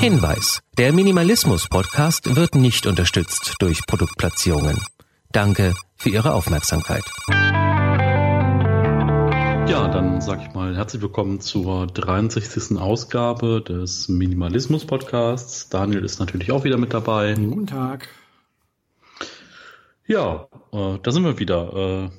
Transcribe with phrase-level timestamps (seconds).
[0.01, 4.81] Hinweis: Der Minimalismus Podcast wird nicht unterstützt durch Produktplatzierungen.
[5.31, 7.05] Danke für Ihre Aufmerksamkeit.
[9.69, 12.79] Ja, dann sage ich mal herzlich willkommen zur 63.
[12.79, 15.69] Ausgabe des Minimalismus Podcasts.
[15.69, 17.35] Daniel ist natürlich auch wieder mit dabei.
[17.35, 18.09] Guten Tag.
[20.07, 21.73] Ja, äh, da sind wir wieder.
[21.75, 22.11] Äh,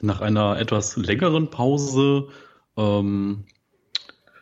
[0.00, 2.28] nach einer etwas längeren Pause
[2.78, 3.44] ähm,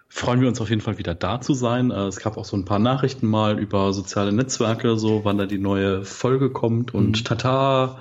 [0.08, 1.90] freuen wir uns auf jeden Fall wieder da zu sein.
[1.90, 5.46] Äh, es gab auch so ein paar Nachrichten mal über soziale Netzwerke, so wann da
[5.46, 7.24] die neue Folge kommt und mhm.
[7.24, 7.98] tata,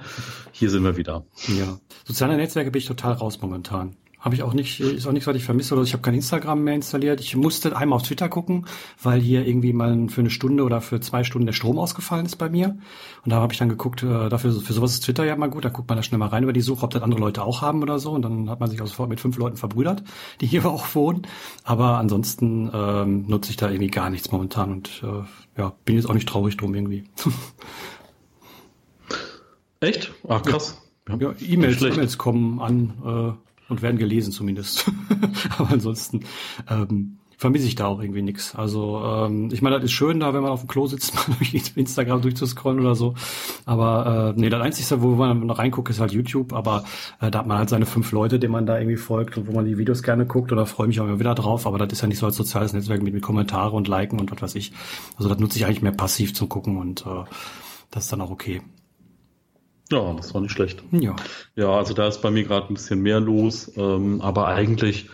[0.51, 1.25] hier sind wir wieder.
[1.47, 3.95] Ja, soziale Netzwerke bin ich total raus momentan.
[4.21, 6.63] Habe ich auch nicht, ist auch nichts, was ich vermisse oder ich habe kein Instagram
[6.63, 7.19] mehr installiert.
[7.19, 8.67] Ich musste einmal auf Twitter gucken,
[9.01, 12.35] weil hier irgendwie mal für eine Stunde oder für zwei Stunden der Strom ausgefallen ist
[12.35, 12.77] bei mir.
[13.25, 15.65] Und da habe ich dann geguckt, äh, dafür für sowas ist Twitter ja mal gut.
[15.65, 17.63] Da guckt man da schnell mal rein über die Suche, ob das andere Leute auch
[17.63, 18.11] haben oder so.
[18.11, 20.03] Und dann hat man sich auch sofort mit fünf Leuten verbrüdert,
[20.39, 21.23] die hier auch wohnen.
[21.63, 26.07] Aber ansonsten ähm, nutze ich da irgendwie gar nichts momentan und äh, ja, bin jetzt
[26.07, 27.05] auch nicht traurig drum irgendwie.
[29.79, 30.13] Echt?
[30.27, 30.79] Ach krass.
[31.09, 32.93] Ja, E-Mails, E-Mails kommen an.
[33.03, 34.91] Äh, und werden gelesen zumindest.
[35.57, 36.21] Aber ansonsten
[36.69, 38.53] ähm, vermisse ich da auch irgendwie nichts.
[38.53, 41.35] Also ähm, ich meine, das ist schön da, wenn man auf dem Klo sitzt, mal
[41.39, 43.15] durch Instagram durchzuscrollen oder so.
[43.65, 46.53] Aber äh, nee, das Einzige, wo man noch reinguckt, ist halt YouTube.
[46.53, 46.83] Aber
[47.19, 49.53] äh, da hat man halt seine fünf Leute, denen man da irgendwie folgt und wo
[49.53, 51.65] man die Videos gerne guckt oder freue mich auch immer wieder drauf.
[51.65, 54.31] Aber das ist ja nicht so als soziales Netzwerk mit, mit Kommentare und Liken und
[54.31, 54.71] was weiß ich.
[55.17, 57.23] Also das nutze ich eigentlich mehr passiv zum Gucken und äh,
[57.89, 58.61] das ist dann auch okay.
[59.91, 60.81] Ja, das war nicht schlecht.
[60.91, 61.15] Ja.
[61.55, 65.09] Ja, also da ist bei mir gerade ein bisschen mehr los, ähm, aber eigentlich,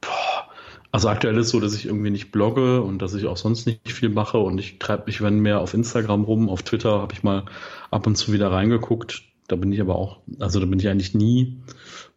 [0.00, 0.50] boah,
[0.92, 3.92] also aktuell ist so, dass ich irgendwie nicht blogge und dass ich auch sonst nicht
[3.92, 7.22] viel mache und ich treibe mich, wenn mehr auf Instagram rum, auf Twitter habe ich
[7.22, 7.44] mal
[7.90, 9.22] ab und zu wieder reingeguckt.
[9.46, 11.56] Da bin ich aber auch, also da bin ich eigentlich nie.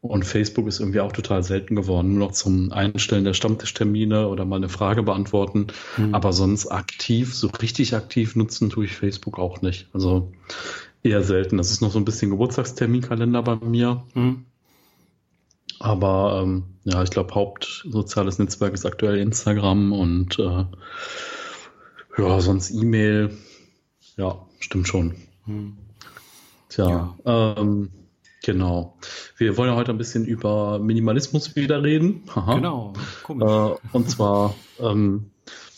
[0.01, 4.45] Und Facebook ist irgendwie auch total selten geworden, nur noch zum Einstellen der Stammtischtermine oder
[4.45, 5.67] mal eine Frage beantworten.
[5.97, 6.13] Mhm.
[6.13, 9.87] Aber sonst aktiv, so richtig aktiv nutzen tue ich Facebook auch nicht.
[9.93, 10.31] Also
[11.03, 11.57] Eher selten.
[11.57, 14.03] Das ist noch so ein bisschen Geburtstagsterminkalender bei mir.
[14.13, 14.45] Mhm.
[15.79, 20.65] Aber ähm, ja, ich glaube, Hauptsoziales Netzwerk ist aktuell Instagram und äh,
[22.17, 23.37] ja, sonst E-Mail.
[24.15, 25.15] Ja, stimmt schon.
[25.45, 25.77] Mhm.
[26.69, 27.55] Tja, ja.
[27.57, 27.89] ähm,
[28.43, 28.97] genau.
[29.37, 32.23] Wir wollen ja heute ein bisschen über Minimalismus wieder reden.
[32.33, 32.55] Aha.
[32.55, 32.93] Genau,
[33.23, 33.51] komisch.
[33.51, 35.31] Äh, und zwar ähm,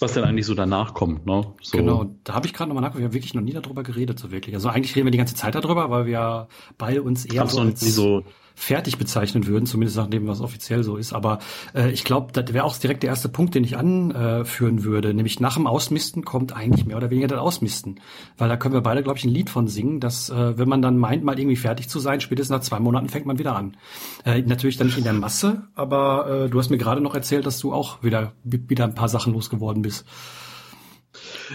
[0.05, 1.25] was denn eigentlich so danach kommt.
[1.25, 1.45] Ne?
[1.61, 1.77] So.
[1.77, 4.31] Genau, da habe ich gerade nochmal nachgedacht, wir haben wirklich noch nie darüber geredet, so
[4.31, 4.55] wirklich.
[4.55, 7.81] Also eigentlich reden wir die ganze Zeit darüber, weil wir beide uns eher so als
[7.81, 8.23] so
[8.55, 11.13] fertig bezeichnen würden, zumindest nachdem was offiziell so ist.
[11.13, 11.39] Aber
[11.75, 15.13] äh, ich glaube, das wäre auch direkt der erste Punkt, den ich anführen würde.
[15.13, 17.99] Nämlich nach dem Ausmisten kommt eigentlich mehr oder weniger das Ausmisten.
[18.37, 20.81] Weil da können wir beide, glaube ich, ein Lied von singen, dass äh, wenn man
[20.81, 23.77] dann meint, mal irgendwie fertig zu sein, spätestens nach zwei Monaten fängt man wieder an.
[24.23, 27.45] Äh, natürlich dann nicht in der Masse, aber äh, du hast mir gerade noch erzählt,
[27.45, 30.05] dass du auch wieder, wieder ein paar Sachen losgeworden bist.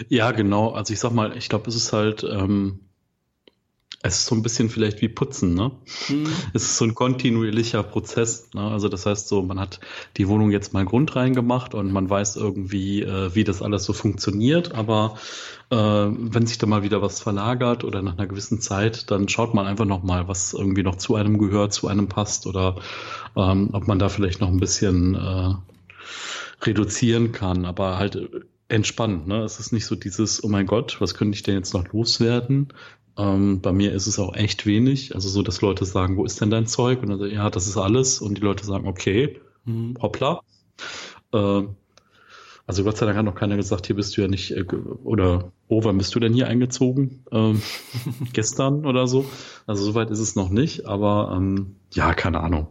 [0.09, 0.71] Ja, genau.
[0.71, 2.25] Also ich sag mal, ich glaube, es ist halt...
[2.25, 2.81] Ähm
[4.03, 5.73] es ist so ein bisschen vielleicht wie Putzen, ne?
[6.09, 6.27] Mhm.
[6.55, 8.49] Es ist so ein kontinuierlicher Prozess.
[8.55, 8.63] Ne?
[8.63, 9.79] Also das heißt so, man hat
[10.17, 13.93] die Wohnung jetzt mal Grund reingemacht und man weiß irgendwie, äh, wie das alles so
[13.93, 14.75] funktioniert.
[14.75, 15.19] Aber
[15.69, 19.53] äh, wenn sich da mal wieder was verlagert oder nach einer gewissen Zeit, dann schaut
[19.53, 22.77] man einfach noch mal, was irgendwie noch zu einem gehört, zu einem passt oder
[23.37, 25.55] ähm, ob man da vielleicht noch ein bisschen äh,
[26.65, 27.67] reduzieren kann.
[27.67, 29.27] Aber halt entspannt.
[29.27, 29.43] Ne?
[29.43, 32.69] Es ist nicht so dieses, oh mein Gott, was könnte ich denn jetzt noch loswerden,
[33.21, 35.15] ähm, bei mir ist es auch echt wenig.
[35.15, 37.03] Also so, dass Leute sagen, wo ist denn dein Zeug?
[37.03, 38.21] Und dann, ja, das ist alles.
[38.21, 39.97] Und die Leute sagen, okay, mhm.
[40.01, 40.41] hoppla.
[41.33, 41.63] Äh,
[42.67, 44.65] also Gott sei Dank hat noch keiner gesagt, hier bist du ja nicht, äh,
[45.05, 47.25] oder oh, wann bist du denn hier eingezogen?
[47.31, 47.61] Ähm,
[48.33, 49.27] gestern oder so.
[49.67, 52.69] Also soweit ist es noch nicht, aber ähm, ja, keine Ahnung.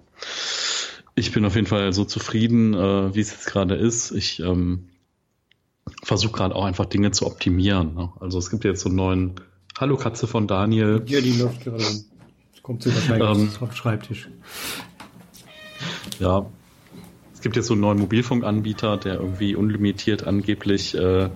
[1.16, 4.12] Ich bin auf jeden Fall so zufrieden, äh, wie es jetzt gerade ist.
[4.12, 4.88] Ich ähm,
[6.02, 7.94] versuche gerade auch einfach Dinge zu optimieren.
[7.94, 8.10] Ne?
[8.20, 9.36] Also es gibt jetzt so einen neuen
[9.80, 11.04] Hallo Katze von Daniel.
[11.06, 11.86] Ja, die läuft gerade.
[12.64, 14.30] Kommt sie wahrscheinlich ähm, auf den Schreibtisch.
[16.20, 16.48] Ja.
[17.34, 21.30] Es gibt jetzt so einen neuen Mobilfunkanbieter, der irgendwie unlimitiert angeblich äh,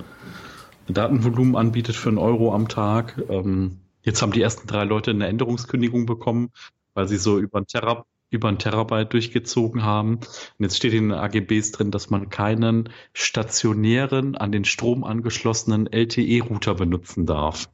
[0.90, 3.24] Datenvolumen anbietet für einen Euro am Tag.
[3.30, 6.51] Ähm, jetzt haben die ersten drei Leute eine Änderungskündigung bekommen,
[6.95, 10.16] weil sie so über ein, Terab über ein Terabyte durchgezogen haben.
[10.16, 15.88] Und jetzt steht in den AGBs drin, dass man keinen stationären, an den Strom angeschlossenen
[15.88, 17.69] LTE-Router benutzen darf.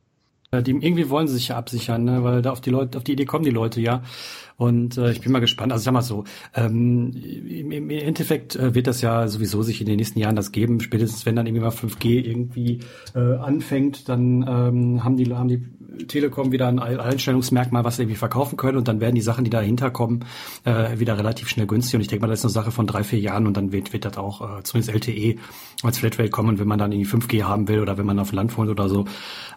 [0.51, 2.23] Die, irgendwie wollen sie sich ja absichern, ne?
[2.23, 4.01] weil da auf die Leute, auf die Idee kommen die Leute ja.
[4.57, 5.71] Und äh, ich bin mal gespannt.
[5.71, 6.23] Also sag mal so,
[6.55, 10.51] ähm, im, im Endeffekt äh, wird das ja sowieso sich in den nächsten Jahren das
[10.51, 10.81] geben.
[10.81, 12.79] Spätestens wenn dann irgendwie mal 5G irgendwie
[13.13, 15.63] äh, anfängt, dann ähm, haben die haben die
[16.07, 19.49] Telekom wieder ein Einstellungsmerkmal, was sie irgendwie verkaufen können und dann werden die Sachen, die
[19.49, 20.25] dahinter kommen,
[20.63, 21.95] äh, wieder relativ schnell günstig.
[21.95, 23.93] Und ich denke mal, das ist eine Sache von drei, vier Jahren und dann wird,
[23.93, 25.35] wird das auch äh, zumindest LTE
[25.83, 26.59] als Flatrate kommen.
[26.59, 29.05] wenn man dann irgendwie 5G haben will oder wenn man auf Land wohnt oder so,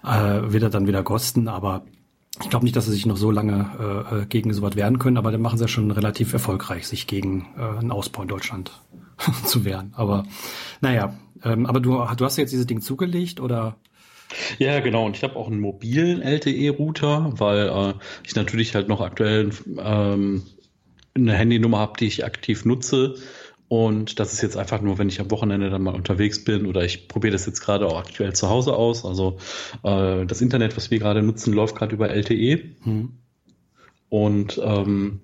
[0.05, 1.49] äh, wird das dann wieder kosten.
[1.49, 1.85] Aber
[2.41, 5.17] ich glaube nicht, dass sie sich noch so lange äh, äh gegen sowas wehren können,
[5.17, 8.73] aber dann machen sie ja schon relativ erfolgreich, sich gegen äh, einen Ausbau in Deutschland
[9.45, 9.93] zu wehren.
[9.97, 10.25] Aber
[10.81, 11.15] naja,
[11.45, 13.77] ähm, aber du, du hast jetzt dieses Ding zugelegt oder?
[14.59, 15.07] Ja, genau.
[15.07, 20.43] Und ich habe auch einen mobilen LTE-Router, weil äh, ich natürlich halt noch aktuell ähm,
[21.15, 23.17] eine Handynummer habe, die ich aktiv nutze
[23.73, 26.85] und das ist jetzt einfach nur, wenn ich am Wochenende dann mal unterwegs bin oder
[26.85, 29.07] ich probiere das jetzt gerade auch aktuell zu Hause aus.
[29.07, 29.39] Also
[29.83, 32.65] äh, das Internet, was wir gerade nutzen, läuft gerade über LTE.
[32.83, 33.13] Hm.
[34.11, 35.21] Und ähm,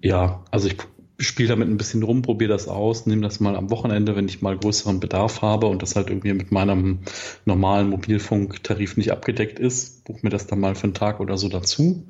[0.00, 0.76] ja, also ich
[1.20, 4.42] spiele damit ein bisschen rum, probiere das aus, nehme das mal am Wochenende, wenn ich
[4.42, 7.00] mal größeren Bedarf habe und das halt irgendwie mit meinem
[7.44, 11.48] normalen Mobilfunktarif nicht abgedeckt ist, buche mir das dann mal für einen Tag oder so
[11.48, 12.06] dazu.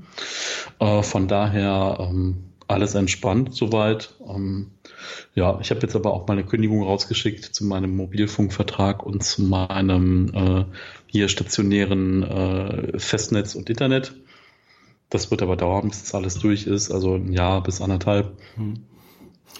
[0.78, 4.14] Äh, von daher ähm, alles entspannt soweit.
[4.26, 4.70] Ähm,
[5.34, 10.32] ja, ich habe jetzt aber auch meine Kündigung rausgeschickt zu meinem Mobilfunkvertrag und zu meinem
[10.34, 10.64] äh,
[11.06, 14.14] hier stationären äh, Festnetz und Internet.
[15.08, 18.38] Das wird aber dauern, bis das alles durch ist, also ein Jahr bis anderthalb.
[18.54, 18.84] Hm.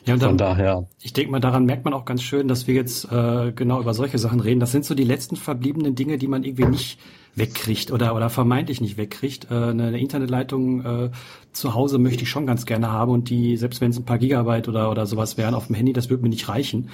[0.07, 0.89] Ja, und dann, Von daher.
[1.03, 3.95] Ich denke mal, daran merkt man auch ganz schön, dass wir jetzt äh, genau über
[3.95, 4.61] solche Sachen reden.
[4.61, 6.99] Das sind so die letzten verbliebenen Dinge, die man irgendwie nicht
[7.37, 9.51] wegkriegt oder, oder vermeintlich nicht wegkriegt.
[9.51, 11.11] Äh, eine, eine Internetleitung äh,
[11.53, 14.19] zu Hause möchte ich schon ganz gerne haben und die, selbst wenn es ein paar
[14.19, 16.89] Gigabyte oder, oder sowas wären auf dem Handy, das würde mir nicht reichen.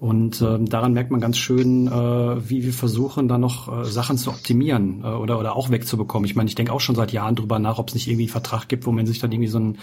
[0.00, 4.16] Und ähm, daran merkt man ganz schön, äh, wie wir versuchen, da noch äh, Sachen
[4.16, 6.24] zu optimieren äh, oder, oder auch wegzubekommen.
[6.24, 8.30] Ich meine, ich denke auch schon seit Jahren drüber nach, ob es nicht irgendwie einen
[8.30, 9.78] Vertrag gibt, wo man sich dann irgendwie so ein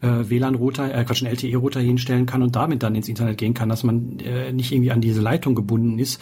[0.00, 3.68] äh, WLAN-Router, äh, Quatsch, einen LTE-Router hinstellen kann und damit dann ins Internet gehen kann,
[3.68, 6.20] dass man äh, nicht irgendwie an diese Leitung gebunden ist.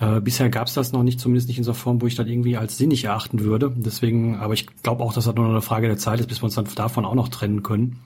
[0.00, 2.14] Äh, bisher gab es das noch nicht, zumindest nicht in so einer Form, wo ich
[2.14, 3.72] das irgendwie als sinnig erachten würde.
[3.76, 6.40] Deswegen, aber ich glaube auch, dass das nur noch eine Frage der Zeit ist, bis
[6.40, 8.00] wir uns dann davon auch noch trennen können.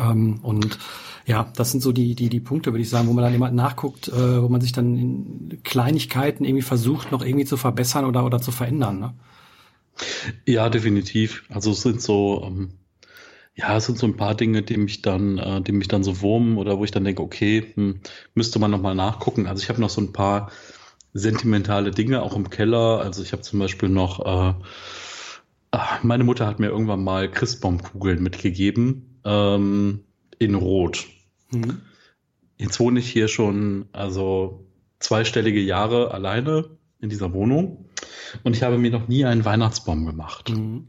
[0.00, 0.78] Ähm, und
[1.26, 3.50] ja, das sind so die, die, die Punkte, würde ich sagen, wo man dann immer
[3.50, 8.24] nachguckt, äh, wo man sich dann in Kleinigkeiten irgendwie versucht, noch irgendwie zu verbessern oder,
[8.24, 8.98] oder zu verändern.
[8.98, 9.14] Ne?
[10.46, 11.44] Ja, definitiv.
[11.48, 12.70] Also es sind so, ähm,
[13.54, 16.20] ja, es sind so ein paar Dinge, die mich dann, äh, die mich dann so
[16.20, 18.00] wurmen oder wo ich dann denke, okay, hm,
[18.34, 19.46] müsste man nochmal nachgucken.
[19.46, 20.50] Also ich habe noch so ein paar
[21.12, 23.00] sentimentale Dinge auch im Keller.
[23.00, 24.54] Also ich habe zum Beispiel noch, äh,
[25.72, 30.04] ah, meine Mutter hat mir irgendwann mal Christbaumkugeln mitgegeben ähm,
[30.38, 31.06] in Rot.
[31.50, 31.82] Mhm.
[32.56, 34.64] Jetzt wohne ich hier schon, also
[34.98, 36.70] zweistellige Jahre alleine
[37.00, 37.88] in dieser Wohnung
[38.44, 40.50] und ich habe mir noch nie einen Weihnachtsbaum gemacht.
[40.50, 40.88] Mhm.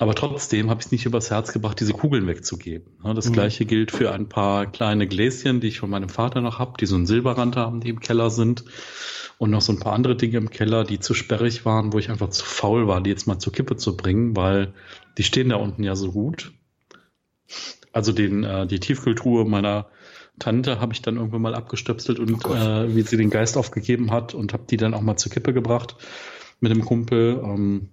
[0.00, 2.90] Aber trotzdem habe ich es nicht übers Herz gebracht, diese Kugeln wegzugeben.
[3.14, 3.34] Das mhm.
[3.34, 6.86] gleiche gilt für ein paar kleine Gläschen, die ich von meinem Vater noch habe, die
[6.86, 8.64] so einen Silberrand haben, die im Keller sind.
[9.36, 12.08] Und noch so ein paar andere Dinge im Keller, die zu sperrig waren, wo ich
[12.08, 14.72] einfach zu faul war, die jetzt mal zur Kippe zu bringen, weil
[15.18, 16.52] die stehen da unten ja so gut.
[17.92, 19.90] Also den, äh, die Tiefkühltruhe meiner
[20.38, 24.12] Tante habe ich dann irgendwann mal abgestöpselt und oh äh, wie sie den Geist aufgegeben
[24.12, 25.96] hat und habe die dann auch mal zur Kippe gebracht
[26.60, 27.38] mit dem Kumpel.
[27.44, 27.90] Ähm,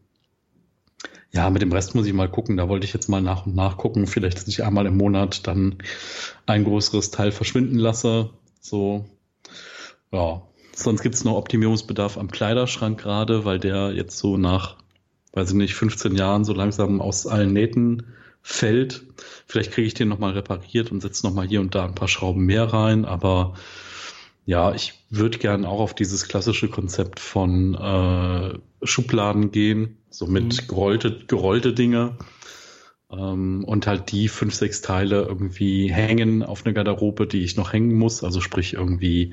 [1.38, 2.58] ja, mit dem Rest muss ich mal gucken.
[2.58, 4.08] Da wollte ich jetzt mal nach und nach gucken.
[4.08, 5.76] Vielleicht, dass ich einmal im Monat dann
[6.48, 8.32] ein größeres Teil verschwinden lasse.
[8.60, 9.06] So,
[10.12, 10.42] ja.
[10.74, 14.78] Sonst gibt es noch Optimierungsbedarf am Kleiderschrank gerade, weil der jetzt so nach,
[15.34, 18.08] weiß ich nicht, 15 Jahren so langsam aus allen Nähten
[18.42, 19.06] fällt.
[19.46, 22.46] Vielleicht kriege ich den nochmal repariert und setze nochmal hier und da ein paar Schrauben
[22.46, 23.54] mehr rein, aber
[24.46, 30.46] ja, ich würde gern auch auf dieses klassische Konzept von äh, Schubladen gehen, so mit
[30.46, 30.68] mhm.
[30.68, 32.18] gerollte, gerollte Dinge.
[33.12, 37.72] Ähm, und halt die fünf, sechs Teile irgendwie hängen auf eine Garderobe, die ich noch
[37.72, 38.24] hängen muss.
[38.24, 39.32] Also sprich irgendwie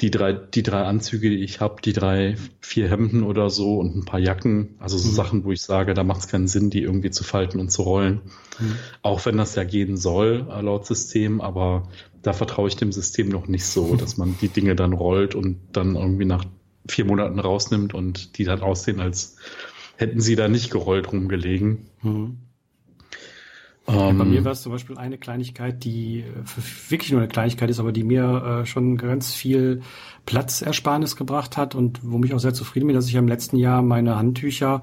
[0.00, 3.94] die drei, die drei Anzüge, die ich habe, die drei, vier Hemden oder so und
[3.94, 4.74] ein paar Jacken.
[4.80, 5.14] Also so mhm.
[5.14, 7.82] Sachen, wo ich sage, da macht es keinen Sinn, die irgendwie zu falten und zu
[7.82, 8.22] rollen.
[8.58, 8.74] Mhm.
[9.02, 11.88] Auch wenn das ja gehen soll, äh, laut System, aber
[12.22, 15.60] da vertraue ich dem System noch nicht so, dass man die Dinge dann rollt und
[15.72, 16.44] dann irgendwie nach
[16.90, 19.36] vier Monaten rausnimmt und die dann aussehen, als
[19.96, 21.86] hätten sie da nicht gerollt rumgelegen.
[22.02, 22.38] Mhm.
[23.88, 24.44] Ja, bei mir ähm.
[24.44, 26.24] war es zum Beispiel eine Kleinigkeit, die
[26.88, 29.82] wirklich nur eine Kleinigkeit ist, aber die mir äh, schon ganz viel
[30.26, 33.82] Platzersparnis gebracht hat und wo mich auch sehr zufrieden bin, dass ich im letzten Jahr
[33.82, 34.82] meine Handtücher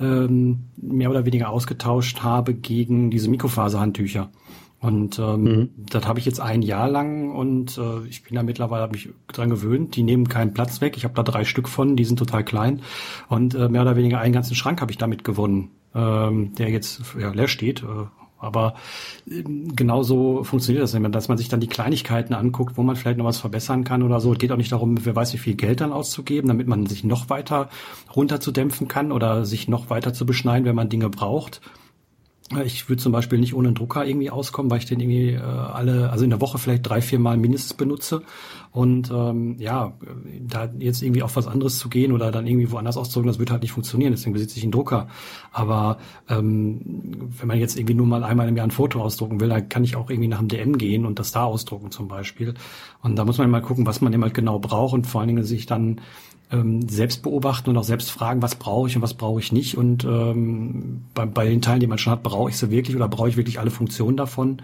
[0.00, 4.30] ähm, mehr oder weniger ausgetauscht habe gegen diese Mikrofaserhandtücher.
[4.78, 5.70] Und ähm, mhm.
[5.90, 9.08] das habe ich jetzt ein Jahr lang und äh, ich bin da mittlerweile hab mich
[9.28, 9.96] dran gewöhnt.
[9.96, 10.96] Die nehmen keinen Platz weg.
[10.96, 12.82] Ich habe da drei Stück von, die sind total klein
[13.28, 17.02] und äh, mehr oder weniger einen ganzen Schrank habe ich damit gewonnen, ähm, der jetzt
[17.18, 17.82] ja, leer steht.
[17.82, 18.06] Äh,
[18.38, 18.74] aber
[19.30, 23.16] äh, genauso funktioniert das immer, dass man sich dann die Kleinigkeiten anguckt, wo man vielleicht
[23.16, 24.34] noch was verbessern kann oder so.
[24.34, 27.02] Es geht auch nicht darum, wer weiß, wie viel Geld dann auszugeben, damit man sich
[27.02, 27.70] noch weiter
[28.14, 31.62] runterzudämpfen kann oder sich noch weiter zu beschneiden, wenn man Dinge braucht
[32.64, 35.40] ich würde zum Beispiel nicht ohne einen Drucker irgendwie auskommen, weil ich den irgendwie äh,
[35.40, 38.22] alle, also in der Woche vielleicht drei, vier Mal mindestens benutze.
[38.70, 39.94] Und ähm, ja,
[40.40, 43.50] da jetzt irgendwie auf was anderes zu gehen oder dann irgendwie woanders auszudrucken, das wird
[43.50, 44.12] halt nicht funktionieren.
[44.12, 45.08] Deswegen besitze ich einen Drucker.
[45.50, 45.98] Aber
[46.28, 49.68] ähm, wenn man jetzt irgendwie nur mal einmal im Jahr ein Foto ausdrucken will, dann
[49.68, 52.54] kann ich auch irgendwie nach dem DM gehen und das da ausdrucken zum Beispiel.
[53.02, 55.28] Und da muss man mal gucken, was man eben halt genau braucht und vor allen
[55.28, 56.00] Dingen sich dann
[56.50, 59.76] ähm, selbst beobachten und auch selbst fragen, was brauche ich und was brauche ich nicht.
[59.76, 63.08] Und ähm, bei, bei den Teilen, die man schon hat, brauche ich sie wirklich oder
[63.08, 64.62] brauche ich wirklich alle Funktionen davon.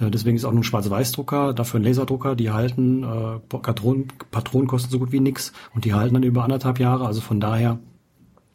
[0.00, 4.68] Äh, deswegen ist auch nur ein Schwarz-Weiß-Drucker, dafür ein Laserdrucker, die halten, äh, Patronen, Patronen
[4.68, 7.06] kosten so gut wie nix und die halten dann über anderthalb Jahre.
[7.06, 7.78] Also von daher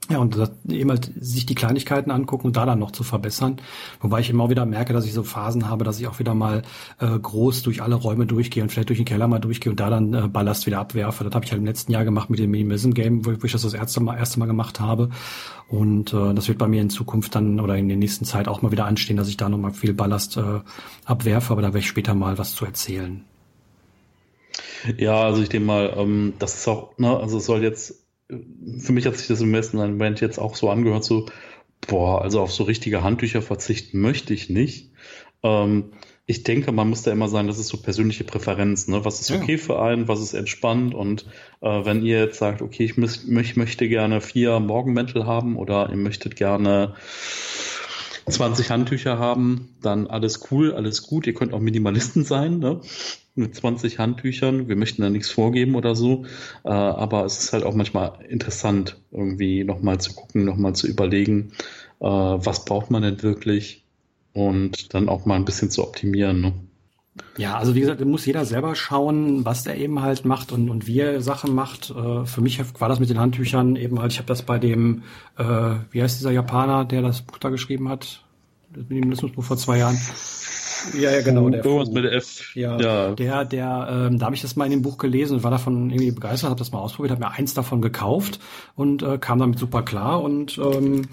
[0.09, 3.57] ja, und das, eben halt sich die Kleinigkeiten angucken und da dann noch zu verbessern.
[4.01, 6.63] Wobei ich immer wieder merke, dass ich so Phasen habe, dass ich auch wieder mal
[6.99, 9.89] äh, groß durch alle Räume durchgehe und vielleicht durch den Keller mal durchgehe und da
[9.89, 11.23] dann äh, Ballast wieder abwerfe.
[11.23, 13.51] Das habe ich halt im letzten Jahr gemacht mit dem Minimalism Game, wo, wo ich
[13.53, 15.09] das das erste Mal, erste mal gemacht habe.
[15.69, 18.61] Und äh, das wird bei mir in Zukunft dann oder in der nächsten Zeit auch
[18.61, 20.59] mal wieder anstehen, dass ich da nochmal viel Ballast äh,
[21.05, 23.23] abwerfe, aber da werde ich später mal was zu erzählen.
[24.97, 28.02] Ja, also ich denke mal, ähm, das ist auch, ne, also es soll jetzt
[28.79, 31.27] für mich hat sich das im ersten Moment jetzt auch so angehört, so,
[31.87, 34.91] boah, also auf so richtige Handtücher verzichten möchte ich nicht.
[35.43, 35.91] Ähm,
[36.25, 39.03] ich denke, man muss da immer sagen, das ist so persönliche Präferenz, ne?
[39.03, 39.57] Was ist okay ja.
[39.57, 41.25] für einen, was ist entspannt und
[41.61, 45.89] äh, wenn ihr jetzt sagt, okay, ich, müß, ich möchte gerne vier Morgenmäntel haben oder
[45.89, 46.95] ihr möchtet gerne
[48.25, 51.27] 20 Handtücher haben, dann alles cool, alles gut.
[51.27, 52.79] Ihr könnt auch Minimalisten sein, ne?
[53.35, 54.67] Mit 20 Handtüchern.
[54.67, 56.25] Wir möchten da nichts vorgeben oder so,
[56.63, 61.51] äh, aber es ist halt auch manchmal interessant, irgendwie nochmal zu gucken, nochmal zu überlegen,
[61.99, 63.83] äh, was braucht man denn wirklich
[64.33, 66.41] und dann auch mal ein bisschen zu optimieren.
[66.41, 66.53] Ne?
[67.37, 70.87] Ja, also wie gesagt, muss jeder selber schauen, was der eben halt macht und, und
[70.87, 71.91] wie er Sachen macht.
[71.91, 75.03] Äh, für mich war das mit den Handtüchern eben halt, ich habe das bei dem,
[75.37, 75.43] äh,
[75.91, 78.23] wie heißt dieser Japaner, der das Buch da geschrieben hat,
[78.73, 79.97] das Minimalismusbuch vor zwei Jahren,
[80.93, 81.49] ja, ja, genau.
[81.49, 82.55] Der Irgendwas mit F.
[82.55, 83.11] Ja, ja.
[83.15, 85.89] Der, der, ähm, da habe ich das mal in dem Buch gelesen und war davon
[85.89, 88.39] irgendwie begeistert, habe das mal ausprobiert, habe mir eins davon gekauft
[88.75, 90.21] und äh, kam damit super klar.
[90.21, 91.03] Und ähm,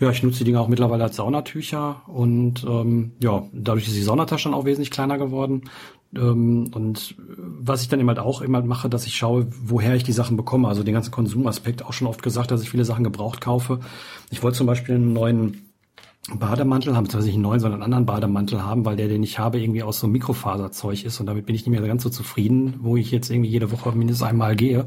[0.00, 4.02] ja, ich nutze die Dinge auch mittlerweile als Saunatücher und ähm, ja, dadurch ist die
[4.02, 5.62] Saunatasche dann auch wesentlich kleiner geworden.
[6.14, 10.04] Ähm, und was ich dann immer halt auch immer mache, dass ich schaue, woher ich
[10.04, 10.68] die Sachen bekomme.
[10.68, 13.80] Also den ganzen Konsumaspekt auch schon oft gesagt, dass ich viele Sachen gebraucht kaufe.
[14.30, 15.69] Ich wollte zum Beispiel einen neuen
[16.28, 19.38] Bademantel haben, beziehungsweise nicht einen neuen, sondern einen anderen Bademantel haben, weil der, den ich
[19.38, 22.76] habe, irgendwie aus so Mikrofaserzeug ist und damit bin ich nicht mehr ganz so zufrieden,
[22.80, 24.86] wo ich jetzt irgendwie jede Woche mindestens einmal gehe.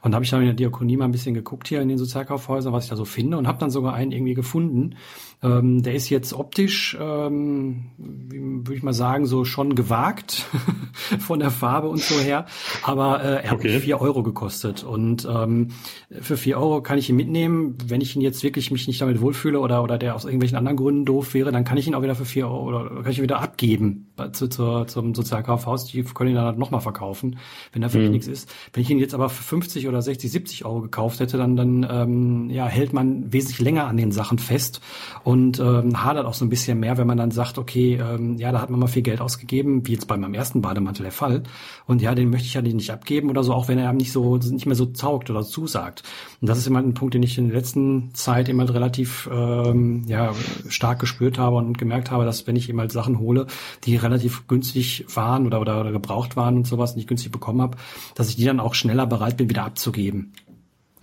[0.00, 1.98] Und da habe ich dann in der Diakonie mal ein bisschen geguckt hier in den
[1.98, 4.96] Sozialkaufhäusern, was ich da so finde und habe dann sogar einen irgendwie gefunden.
[5.42, 10.46] Ähm, der ist jetzt optisch, ähm, würde ich mal sagen, so schon gewagt
[11.18, 12.46] von der Farbe und so her.
[12.82, 13.74] Aber äh, er okay.
[13.74, 14.84] hat vier Euro gekostet.
[14.84, 15.68] Und ähm,
[16.10, 17.76] für vier Euro kann ich ihn mitnehmen.
[17.84, 20.76] Wenn ich ihn jetzt wirklich mich nicht damit wohlfühle oder, oder der aus irgendwelchen anderen
[20.76, 23.18] Gründen doof wäre, dann kann ich ihn auch wieder für vier Euro oder kann ich
[23.18, 25.86] ihn wieder abgeben zu, zu, zum Sozialkaufhaus.
[25.86, 27.38] Die können ihn dann nochmal verkaufen,
[27.72, 28.12] wenn da wirklich mhm.
[28.12, 28.48] nichts ist.
[28.72, 31.86] Wenn ich ihn jetzt aber für 50 oder 60, 70 Euro gekauft hätte, dann, dann
[31.90, 34.80] ähm, ja, hält man wesentlich länger an den Sachen fest
[35.24, 38.52] und ähm, hadert auch so ein bisschen mehr, wenn man dann sagt, okay, ähm, ja,
[38.52, 41.42] da hat man mal viel Geld ausgegeben, wie jetzt bei meinem ersten Bademantel der Fall.
[41.86, 44.12] Und ja, den möchte ich ja nicht abgeben oder so, auch wenn er einem nicht
[44.12, 46.02] so nicht mehr so taugt oder zusagt.
[46.40, 50.04] Und das ist immer ein Punkt, den ich in der letzten Zeit immer relativ ähm,
[50.06, 50.32] ja,
[50.68, 53.46] stark gespürt habe und gemerkt habe, dass wenn ich eben halt Sachen hole,
[53.84, 57.78] die relativ günstig waren oder, oder, oder gebraucht waren und sowas, nicht günstig bekommen habe,
[58.14, 60.32] dass ich die dann auch schneller bereit bin, wieder abzugeben.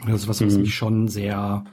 [0.05, 0.62] Das ist was, was mhm.
[0.62, 1.63] mich schon sehr,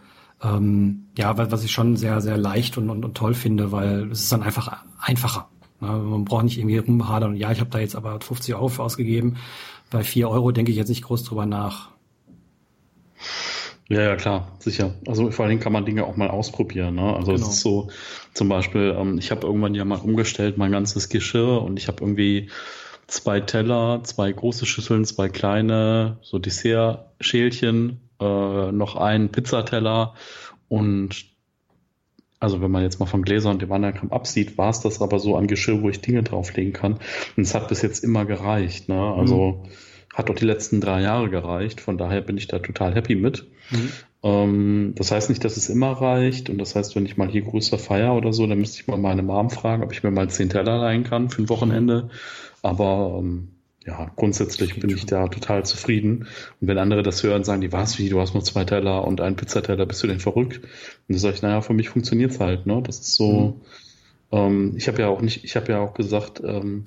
[0.43, 4.23] ähm, ja, was ich schon sehr, sehr leicht und, und, und toll finde, weil es
[4.23, 5.49] ist dann einfach einfacher.
[5.81, 5.89] Ne?
[5.89, 8.83] Man braucht nicht irgendwie rumhadern und ja, ich habe da jetzt aber 50 Euro für
[8.83, 9.37] ausgegeben.
[9.91, 11.91] Bei 4 Euro denke ich jetzt nicht groß drüber nach.
[13.89, 14.95] Ja, ja, klar, sicher.
[15.07, 16.97] Also vor allen Dingen kann man Dinge auch mal ausprobieren.
[16.97, 17.15] Ne?
[17.15, 17.47] Also genau.
[17.47, 17.89] es ist so,
[18.35, 22.03] zum Beispiel, ähm, ich habe irgendwann ja mal umgestellt mein ganzes Geschirr und ich habe
[22.03, 22.51] irgendwie
[23.07, 30.15] zwei Teller, zwei große Schüsseln, zwei kleine, so Dessert-Schälchen, äh, noch einen Pizzateller
[30.69, 31.27] und
[32.39, 35.01] also wenn man jetzt mal von Gläser und dem anderen Kram absieht, war es das
[35.01, 36.99] aber so an Geschirr, wo ich Dinge drauflegen kann.
[37.37, 38.91] Und es hat bis jetzt immer gereicht.
[38.91, 39.01] Ne?
[39.01, 39.71] Also mhm
[40.17, 41.83] hat auch die letzten drei Jahre gereicht.
[41.83, 43.47] Von daher bin ich da total happy mit.
[43.71, 43.93] Mhm.
[44.23, 46.49] Ähm, das heißt nicht, dass es immer reicht.
[46.49, 48.97] Und das heißt, wenn ich mal hier größer feier oder so, dann müsste ich mal
[48.97, 52.09] meine Mom fragen, ob ich mir mal zehn Teller leihen kann für ein Wochenende.
[52.63, 53.49] Aber ähm,
[53.87, 56.27] ja, grundsätzlich bin ich da total zufrieden.
[56.61, 59.21] Und wenn andere das hören, sagen die, was, wie, du hast nur zwei Teller und
[59.21, 60.59] einen Pizzateller, bist du denn verrückt?
[60.59, 60.69] Und
[61.09, 62.83] dann sage ich, naja, für mich funktioniert's halt, ne?
[62.85, 63.61] Das ist so,
[64.33, 64.39] mhm.
[64.39, 66.87] ähm, ich habe ja auch nicht, ich habe ja auch gesagt, ähm,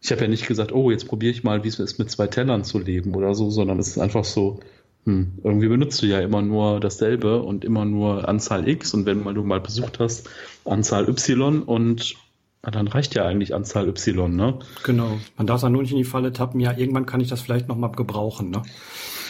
[0.00, 2.28] ich habe ja nicht gesagt, oh, jetzt probiere ich mal, wie es ist, mit zwei
[2.28, 4.60] Tellern zu leben oder so, sondern es ist einfach so,
[5.04, 9.24] hm, irgendwie benutzt du ja immer nur dasselbe und immer nur Anzahl X und wenn
[9.24, 10.28] mal du mal besucht hast,
[10.64, 12.14] Anzahl Y und
[12.62, 14.58] na, dann reicht ja eigentlich Anzahl Y, ne?
[14.84, 15.18] Genau.
[15.36, 17.68] Man darf da nur nicht in die Falle tappen, ja, irgendwann kann ich das vielleicht
[17.68, 18.62] nochmal gebrauchen, ne?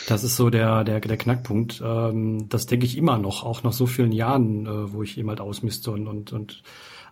[0.09, 1.81] Das ist so der, der, der Knackpunkt.
[1.85, 5.29] Ähm, das denke ich immer noch, auch nach so vielen Jahren, äh, wo ich eben
[5.29, 6.63] halt ausmiste und, und, und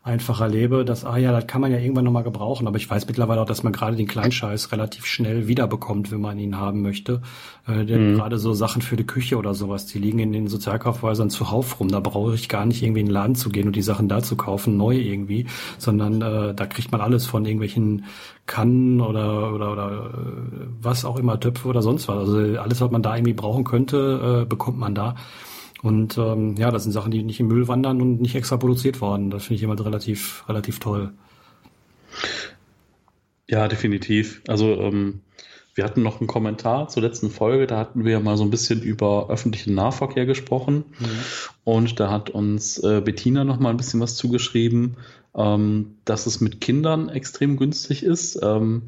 [0.03, 2.67] einfacher lebe, dass, ah ja, das kann man ja irgendwann nochmal gebrauchen.
[2.67, 6.39] Aber ich weiß mittlerweile auch, dass man gerade den Kleinscheiß relativ schnell wiederbekommt, wenn man
[6.39, 7.21] ihn haben möchte.
[7.69, 8.17] Äh, denn mhm.
[8.17, 11.89] gerade so Sachen für die Küche oder sowas, die liegen in den Sozialkaufhäusern zuhauf rum.
[11.89, 14.23] Da brauche ich gar nicht irgendwie in den Laden zu gehen und die Sachen da
[14.23, 18.07] zu kaufen, neu irgendwie, sondern äh, da kriegt man alles von irgendwelchen
[18.47, 22.17] Kannen oder, oder, oder äh, was auch immer, Töpfe oder sonst was.
[22.17, 25.15] Also alles, was man da irgendwie brauchen könnte, äh, bekommt man da.
[25.83, 29.01] Und ähm, ja, das sind Sachen, die nicht im Müll wandern und nicht extra produziert
[29.01, 29.31] worden.
[29.31, 31.13] Das finde ich immer relativ, relativ toll.
[33.49, 34.43] Ja, definitiv.
[34.47, 35.23] Also ähm,
[35.75, 38.83] wir hatten noch einen Kommentar zur letzten Folge, da hatten wir mal so ein bisschen
[38.83, 40.85] über öffentlichen Nahverkehr gesprochen.
[40.99, 41.07] Mhm.
[41.65, 44.97] Und da hat uns äh, Bettina noch mal ein bisschen was zugeschrieben,
[45.35, 48.83] ähm, dass es mit Kindern extrem günstig ist, ähm,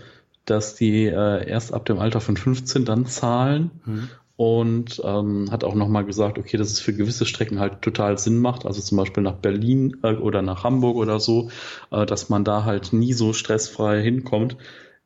[0.44, 3.70] dass die äh, erst ab dem Alter von 15 dann zahlen.
[3.86, 8.18] Mhm und ähm, hat auch nochmal gesagt, okay, dass es für gewisse Strecken halt total
[8.18, 11.50] Sinn macht, also zum Beispiel nach Berlin äh, oder nach Hamburg oder so,
[11.90, 14.56] äh, dass man da halt nie so stressfrei hinkommt.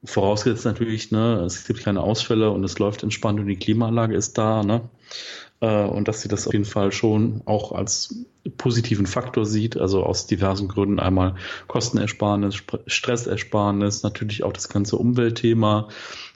[0.05, 4.39] Vorausgesetzt natürlich, ne, es gibt keine Ausfälle und es läuft entspannt und die Klimaanlage ist
[4.39, 4.89] da, ne?
[5.61, 8.27] Äh, und dass sie das auf jeden Fall schon auch als
[8.59, 11.01] positiven Faktor sieht, also aus diversen Gründen.
[11.01, 11.35] Einmal
[11.67, 15.89] Kostenersparnis, Stressersparnis, natürlich auch das ganze Umweltthema,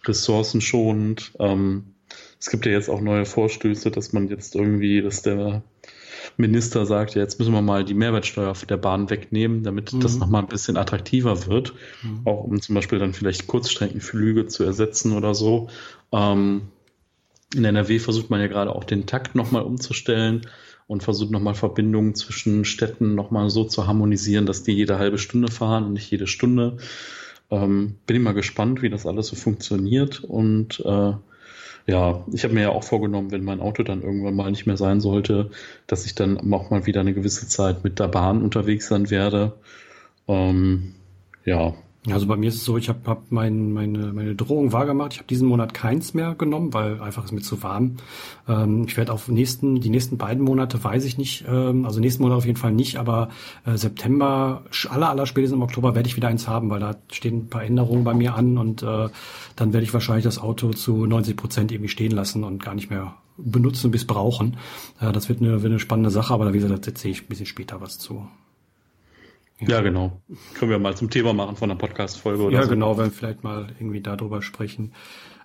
[0.04, 1.32] ressourcenschonend.
[1.38, 1.94] Ähm,
[2.40, 5.62] es gibt ja jetzt auch neue Vorstöße, dass man jetzt irgendwie, dass der
[6.38, 10.00] Minister sagt, ja, jetzt müssen wir mal die Mehrwertsteuer der Bahn wegnehmen, damit mhm.
[10.00, 11.74] das nochmal ein bisschen attraktiver wird.
[12.02, 12.20] Mhm.
[12.24, 15.68] Auch um zum Beispiel dann vielleicht Kurzstreckenflüge zu ersetzen oder so.
[16.12, 16.62] Ähm,
[17.54, 20.46] in NRW versucht man ja gerade auch den Takt nochmal umzustellen
[20.86, 25.50] und versucht nochmal Verbindungen zwischen Städten nochmal so zu harmonisieren, dass die jede halbe Stunde
[25.52, 26.78] fahren und nicht jede Stunde.
[27.50, 31.12] Ähm, bin ich mal gespannt, wie das alles so funktioniert und äh,
[31.90, 34.76] ja, ich habe mir ja auch vorgenommen, wenn mein Auto dann irgendwann mal nicht mehr
[34.76, 35.50] sein sollte,
[35.88, 39.54] dass ich dann auch mal wieder eine gewisse Zeit mit der Bahn unterwegs sein werde.
[40.28, 40.94] Ähm,
[41.44, 41.74] ja,
[42.08, 45.12] also bei mir ist es so, ich habe hab mein, meine, meine Drohung wahrgemacht.
[45.12, 47.96] Ich habe diesen Monat keins mehr genommen, weil einfach ist mir zu warm.
[48.48, 52.22] Ähm, ich werde auf nächsten, die nächsten beiden Monate weiß ich nicht, ähm, also nächsten
[52.22, 53.28] Monat auf jeden Fall nicht, aber
[53.66, 57.40] äh, September, aller, aller spätestens im Oktober werde ich wieder eins haben, weil da stehen
[57.40, 59.08] ein paar Änderungen bei mir an und äh,
[59.56, 62.88] dann werde ich wahrscheinlich das Auto zu 90 Prozent irgendwie stehen lassen und gar nicht
[62.88, 64.56] mehr benutzen bis brauchen.
[65.00, 67.28] Äh, das wird eine, wird eine spannende Sache, aber wie gesagt, da erzähle ich ein
[67.28, 68.26] bisschen später was zu.
[69.60, 70.22] Ja, genau.
[70.54, 72.70] Können wir mal zum Thema machen von einer Podcast-Folge oder Ja, so.
[72.70, 74.92] genau, wenn wir vielleicht mal irgendwie darüber sprechen.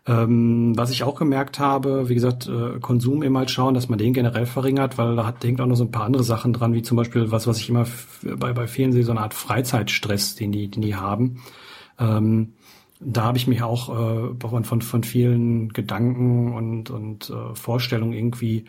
[0.08, 3.98] Ähm, was ich auch gemerkt habe, wie gesagt, äh, Konsum immer halt schauen, dass man
[3.98, 6.74] den generell verringert, weil da hat, denkt auch noch so ein paar andere Sachen dran,
[6.74, 7.88] wie zum Beispiel was, was ich immer
[8.22, 11.42] bei, bei vielen sehe, so eine Art Freizeitstress, den die, den die haben.
[11.98, 12.54] Ähm,
[13.00, 18.14] da habe ich mich auch äh, von, von, von vielen Gedanken und, und äh, Vorstellungen
[18.14, 18.66] irgendwie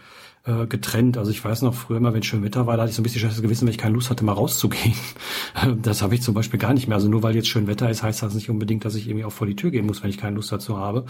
[0.46, 1.18] äh, getrennt.
[1.18, 3.04] Also ich weiß noch früher immer, wenn schön Wetter war, da hatte ich so ein
[3.04, 4.94] bisschen schlechtes Gewissen, wenn ich keine Lust hatte, mal rauszugehen.
[5.82, 6.96] das habe ich zum Beispiel gar nicht mehr.
[6.96, 9.32] Also nur weil jetzt schön Wetter ist, heißt das nicht unbedingt, dass ich irgendwie auch
[9.32, 11.04] vor die Tür gehen muss, wenn ich keine Lust dazu habe.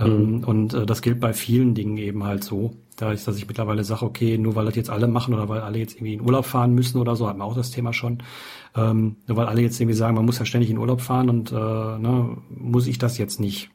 [0.00, 0.44] Ähm, mhm.
[0.44, 2.76] und äh, das gilt bei vielen Dingen eben halt so.
[2.96, 5.60] Da ist, dass ich mittlerweile sage, okay, nur weil das jetzt alle machen oder weil
[5.60, 8.18] alle jetzt irgendwie in Urlaub fahren müssen oder so, hat man auch das Thema schon.
[8.76, 11.50] Ähm, nur weil alle jetzt irgendwie sagen, man muss ja ständig in Urlaub fahren und
[11.50, 13.70] äh, ne, muss ich das jetzt nicht.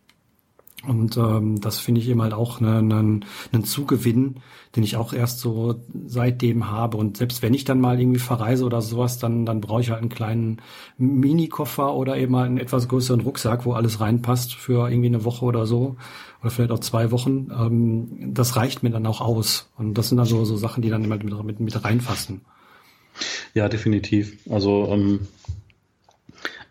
[0.86, 3.20] Und ähm, das finde ich eben halt auch einen ne,
[3.52, 4.42] ne Zugewinn,
[4.76, 6.98] den ich auch erst so seitdem habe.
[6.98, 10.02] Und selbst wenn ich dann mal irgendwie verreise oder sowas, dann, dann brauche ich halt
[10.02, 10.62] einen kleinen
[10.98, 15.46] Mini-Koffer oder eben mal einen etwas größeren Rucksack, wo alles reinpasst für irgendwie eine Woche
[15.46, 15.96] oder so.
[16.42, 17.50] Oder vielleicht auch zwei Wochen.
[17.58, 19.70] Ähm, das reicht mir dann auch aus.
[19.78, 22.42] Und das sind dann so, so Sachen, die dann immer mit, mit, mit reinfassen.
[23.54, 24.38] Ja, definitiv.
[24.50, 25.28] Also ähm,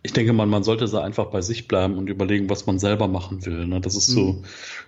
[0.05, 3.07] ich denke mal, man sollte so einfach bei sich bleiben und überlegen, was man selber
[3.07, 3.67] machen will.
[3.67, 3.81] Ne?
[3.81, 4.15] Das ist mhm.
[4.15, 4.43] so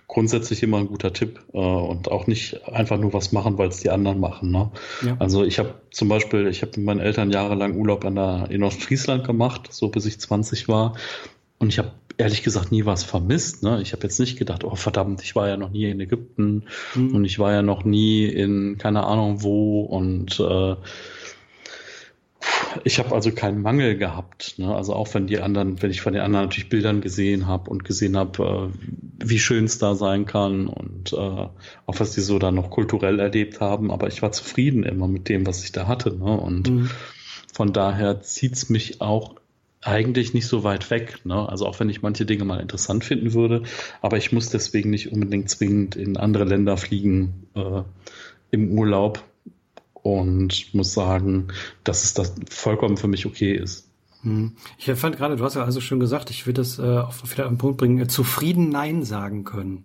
[0.07, 3.77] grundsätzlich immer ein guter Tipp äh, und auch nicht einfach nur was machen, weil es
[3.77, 4.51] die anderen machen.
[4.51, 4.71] Ne?
[5.05, 5.15] Ja.
[5.19, 8.63] Also ich habe zum Beispiel, ich habe mit meinen Eltern jahrelang Urlaub an der, in
[8.63, 10.95] Ostfriesland gemacht, so bis ich 20 war.
[11.59, 13.63] und ich habe ehrlich gesagt nie was vermisst.
[13.63, 13.81] Ne?
[13.81, 17.15] Ich habe jetzt nicht gedacht, oh verdammt, ich war ja noch nie in Ägypten mhm.
[17.15, 20.75] und ich war ja noch nie in keine Ahnung wo und äh,
[22.83, 24.55] ich habe also keinen Mangel gehabt.
[24.57, 24.73] Ne?
[24.73, 27.83] Also auch wenn die anderen, wenn ich von den anderen natürlich Bildern gesehen habe und
[27.83, 32.39] gesehen habe, äh, wie schön es da sein kann und äh, auch was die so
[32.39, 33.91] da noch kulturell erlebt haben.
[33.91, 36.15] Aber ich war zufrieden immer mit dem, was ich da hatte.
[36.15, 36.39] Ne?
[36.39, 36.89] Und mhm.
[37.53, 39.35] von daher zieht's mich auch
[39.81, 41.19] eigentlich nicht so weit weg.
[41.25, 41.47] Ne?
[41.47, 43.63] Also auch wenn ich manche Dinge mal interessant finden würde,
[44.01, 47.83] aber ich muss deswegen nicht unbedingt zwingend in andere Länder fliegen äh,
[48.51, 49.23] im Urlaub
[50.05, 51.47] und muss sagen,
[51.83, 53.89] dass es das vollkommen für mich okay ist.
[54.21, 54.51] Hm.
[54.77, 57.47] Ich fand gerade, du hast ja also schon gesagt, ich würde es äh, auf wieder
[57.47, 59.83] einen Punkt bringen, äh, zufrieden Nein sagen können.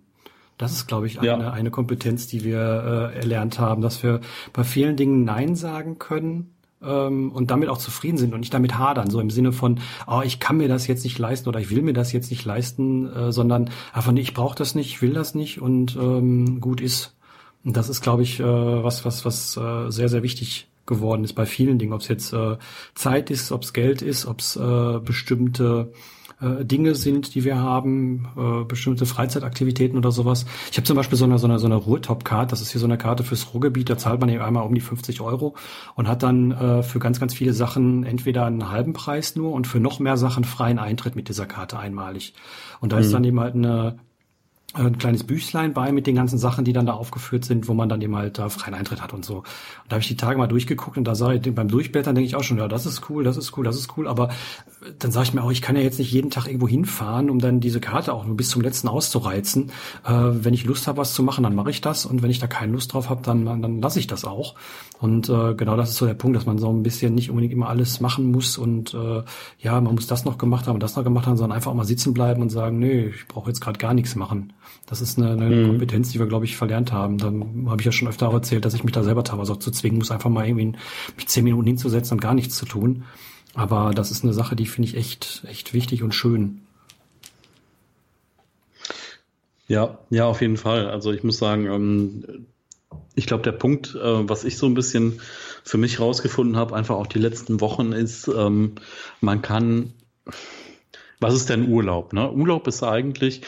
[0.59, 1.51] Das ist, glaube ich, eine, ja.
[1.51, 4.21] eine Kompetenz, die wir äh, erlernt haben, dass wir
[4.53, 6.51] bei vielen Dingen Nein sagen können
[6.83, 10.21] ähm, und damit auch zufrieden sind und nicht damit hadern, so im Sinne von, oh,
[10.23, 13.11] ich kann mir das jetzt nicht leisten oder ich will mir das jetzt nicht leisten,
[13.11, 16.79] äh, sondern einfach, nee, ich brauche das nicht, ich will das nicht und ähm, gut
[16.79, 17.15] ist.
[17.63, 21.33] Und das ist, glaube ich, äh, was, was, was äh, sehr, sehr wichtig geworden ist
[21.33, 22.57] bei vielen Dingen, ob es jetzt äh,
[22.95, 25.93] Zeit ist, ob es Geld ist, ob es äh, bestimmte
[26.41, 30.45] äh, Dinge sind, die wir haben, äh, bestimmte Freizeitaktivitäten oder sowas.
[30.71, 32.87] Ich habe zum Beispiel so eine, so eine, so eine Ruhrtop-Card, das ist hier so
[32.87, 35.55] eine Karte fürs Ruhrgebiet, da zahlt man eben einmal um die 50 Euro
[35.95, 39.67] und hat dann äh, für ganz, ganz viele Sachen entweder einen halben Preis nur und
[39.67, 42.33] für noch mehr Sachen freien Eintritt mit dieser Karte einmalig.
[42.79, 43.01] Und da mhm.
[43.03, 43.97] ist dann eben halt eine
[44.73, 47.89] ein kleines Büchlein bei mit den ganzen Sachen, die dann da aufgeführt sind, wo man
[47.89, 49.37] dann eben halt da freien Eintritt hat und so.
[49.37, 49.45] Und
[49.89, 52.35] da habe ich die Tage mal durchgeguckt und da sage ich, beim Durchblättern denke ich
[52.35, 54.29] auch schon, ja, das ist cool, das ist cool, das ist cool, aber
[54.99, 57.39] dann sage ich mir auch, ich kann ja jetzt nicht jeden Tag irgendwo hinfahren, um
[57.39, 59.71] dann diese Karte auch nur bis zum letzten auszureizen.
[60.05, 62.39] Äh, wenn ich Lust habe, was zu machen, dann mache ich das und wenn ich
[62.39, 64.55] da keine Lust drauf habe, dann, dann lasse ich das auch.
[64.99, 67.53] Und äh, genau das ist so der Punkt, dass man so ein bisschen nicht unbedingt
[67.53, 69.23] immer alles machen muss und äh,
[69.59, 71.85] ja, man muss das noch gemacht haben, das noch gemacht haben, sondern einfach auch mal
[71.85, 74.53] sitzen bleiben und sagen, nee, ich brauche jetzt gerade gar nichts machen.
[74.85, 75.67] Das ist eine, eine mhm.
[75.67, 77.17] Kompetenz, die wir, glaube ich, verlernt haben.
[77.17, 79.59] Dann habe ich ja schon öfter auch erzählt, dass ich mich da selber teilweise auch
[79.59, 80.77] zu zwingen muss, einfach mal irgendwie
[81.15, 83.03] mich zehn Minuten hinzusetzen und gar nichts zu tun.
[83.53, 86.61] Aber das ist eine Sache, die finde ich echt, echt wichtig und schön.
[89.67, 90.89] Ja, ja, auf jeden Fall.
[90.89, 92.45] Also ich muss sagen, ähm,
[93.15, 95.21] ich glaube, der Punkt, äh, was ich so ein bisschen
[95.63, 98.73] für mich rausgefunden habe, einfach auch die letzten Wochen, ist, ähm,
[99.21, 99.93] man kann,
[101.19, 102.13] was ist denn Urlaub?
[102.13, 102.31] Ne?
[102.31, 103.41] Urlaub ist eigentlich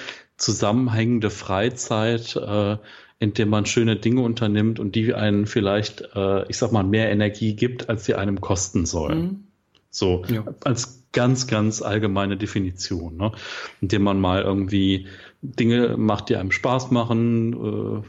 [0.43, 2.77] zusammenhängende Freizeit, äh,
[3.19, 7.09] in dem man schöne Dinge unternimmt und die einen vielleicht, äh, ich sag mal, mehr
[7.09, 9.21] Energie gibt, als sie einem kosten sollen.
[9.21, 9.43] Mhm.
[9.89, 10.43] So, ja.
[10.63, 13.31] als ganz, ganz allgemeine Definition, ne?
[13.79, 15.07] indem man mal irgendwie
[15.41, 18.01] Dinge macht, die einem Spaß machen,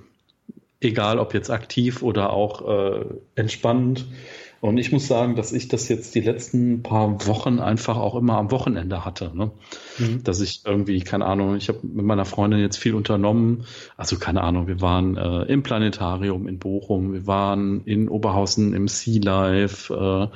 [0.83, 4.07] äh, egal ob jetzt aktiv oder auch äh, entspannend.
[4.65, 8.39] Und ich muss sagen, dass ich das jetzt die letzten paar Wochen einfach auch immer
[8.39, 9.31] am Wochenende hatte.
[9.35, 9.51] Ne?
[9.99, 10.25] Mhm.
[10.25, 13.67] Dass ich irgendwie, keine Ahnung, ich habe mit meiner Freundin jetzt viel unternommen.
[13.99, 18.89] Also keine Ahnung, wir waren äh, im Planetarium in Bochum, wir waren in Oberhausen im
[18.89, 19.93] Sea Life.
[19.93, 20.35] Äh,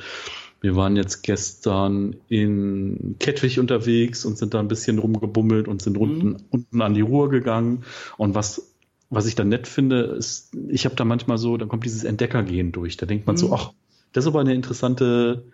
[0.60, 5.96] wir waren jetzt gestern in Kettwig unterwegs und sind da ein bisschen rumgebummelt und sind
[5.96, 6.02] mhm.
[6.02, 7.84] unten, unten an die Ruhr gegangen.
[8.18, 8.74] Und was
[9.08, 12.72] was ich dann nett finde, ist, ich habe da manchmal so, dann kommt dieses Entdeckergehen
[12.72, 12.98] durch.
[12.98, 13.38] Da denkt man mhm.
[13.38, 13.72] so, ach,
[14.12, 15.44] das ist aber eine interessante,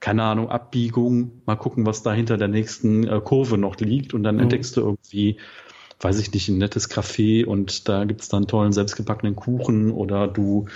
[0.00, 1.42] keine Ahnung, Abbiegung.
[1.46, 4.14] Mal gucken, was da hinter der nächsten äh, Kurve noch liegt.
[4.14, 4.42] Und dann mhm.
[4.42, 5.38] entdeckst du irgendwie,
[6.00, 10.66] weiß ich nicht, ein nettes Café und da gibt's dann tollen selbstgebackenen Kuchen oder du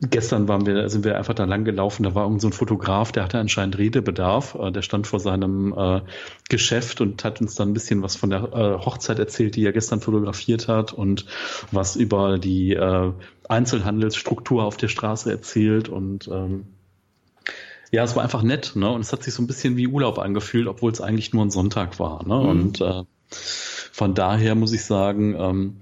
[0.00, 3.12] gestern waren wir, sind wir einfach da lang gelaufen, da war irgend so ein Fotograf,
[3.12, 6.00] der hatte anscheinend Redebedarf, äh, der stand vor seinem äh,
[6.48, 9.72] Geschäft und hat uns dann ein bisschen was von der äh, Hochzeit erzählt, die er
[9.72, 11.26] gestern fotografiert hat und
[11.70, 13.12] was über die äh,
[13.48, 16.66] Einzelhandelsstruktur auf der Straße erzählt und ähm,
[17.90, 18.90] ja, es war einfach nett, ne?
[18.90, 21.50] Und es hat sich so ein bisschen wie Urlaub angefühlt, obwohl es eigentlich nur ein
[21.50, 22.34] Sonntag war, ne?
[22.34, 22.48] Mhm.
[22.48, 25.76] Und äh, von daher muss ich sagen, ähm,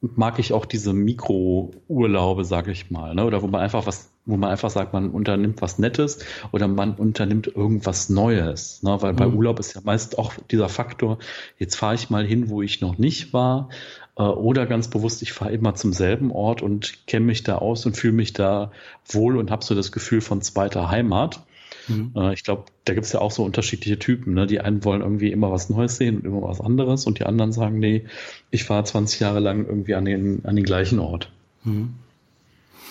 [0.00, 3.24] mag ich auch diese Mikrourlaube, sage ich mal, ne?
[3.24, 6.94] oder wo man einfach was, wo man einfach sagt, man unternimmt was Nettes oder man
[6.94, 8.96] unternimmt irgendwas Neues, ne?
[9.02, 9.36] weil bei mhm.
[9.36, 11.18] Urlaub ist ja meist auch dieser Faktor,
[11.58, 13.68] jetzt fahre ich mal hin, wo ich noch nicht war,
[14.16, 17.84] äh, oder ganz bewusst, ich fahre immer zum selben Ort und kenne mich da aus
[17.84, 18.72] und fühle mich da
[19.06, 21.42] wohl und habe so das Gefühl von zweiter Heimat.
[21.90, 22.12] Mhm.
[22.14, 24.34] Äh, ich glaube, da gibt es ja auch so unterschiedliche Typen.
[24.34, 24.46] Ne?
[24.46, 27.52] Die einen wollen irgendwie immer was Neues sehen und immer was anderes und die anderen
[27.52, 28.04] sagen, nee,
[28.50, 31.30] ich fahre 20 Jahre lang irgendwie an den, an den gleichen Ort.
[31.64, 31.94] Mhm.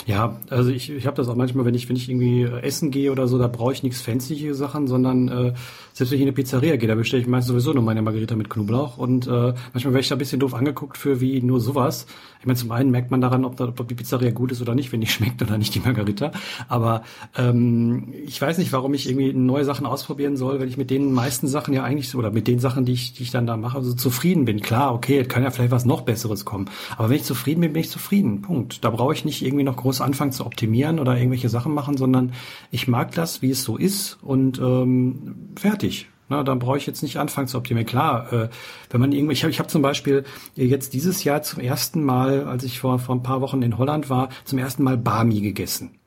[0.06, 2.90] Ja, also ich, ich habe das auch manchmal, wenn ich, wenn ich irgendwie äh, essen
[2.90, 5.54] gehe oder so, da brauche ich nichts fancy Sachen, sondern äh,
[5.94, 8.36] selbst wenn ich in eine Pizzeria gehe, da bestelle ich meistens sowieso nur meine Margarita
[8.36, 11.60] mit Knoblauch und äh, manchmal werde ich da ein bisschen doof angeguckt für wie nur
[11.60, 12.08] sowas.
[12.40, 14.74] Ich meine, zum einen merkt man daran, ob, da, ob die Pizzeria gut ist oder
[14.74, 16.32] nicht, wenn die schmeckt oder nicht die Margarita.
[16.70, 17.04] Aber
[17.38, 21.12] ähm, ich weiß nicht, warum ich irgendwie neue Sachen ausprobieren soll, wenn ich mit den
[21.12, 23.84] meisten Sachen ja eigentlich oder mit den Sachen, die ich, die ich dann da mache,
[23.84, 24.62] so zufrieden bin.
[24.62, 26.70] Klar, okay, kann ja vielleicht was noch Besseres kommen.
[26.98, 28.42] Aber wenn ich zufrieden bin, bin ich zufrieden.
[28.42, 28.86] Punkt.
[28.86, 32.34] Da brauche ich nicht irgendwie noch groß anfangen zu optimieren oder irgendwelche Sachen machen, sondern
[32.72, 36.08] ich mag das, wie es so ist und ähm, fertig.
[36.30, 37.88] Na, dann brauche ich jetzt nicht anfangen zu optimieren.
[37.88, 38.50] Klar, äh,
[38.92, 40.24] wenn man irgendwie, ich habe ich hab zum Beispiel
[40.56, 44.12] jetzt dieses Jahr zum ersten Mal, als ich vor, vor ein paar Wochen in Holland
[44.12, 46.00] war, zum ersten Mal Bami gegessen.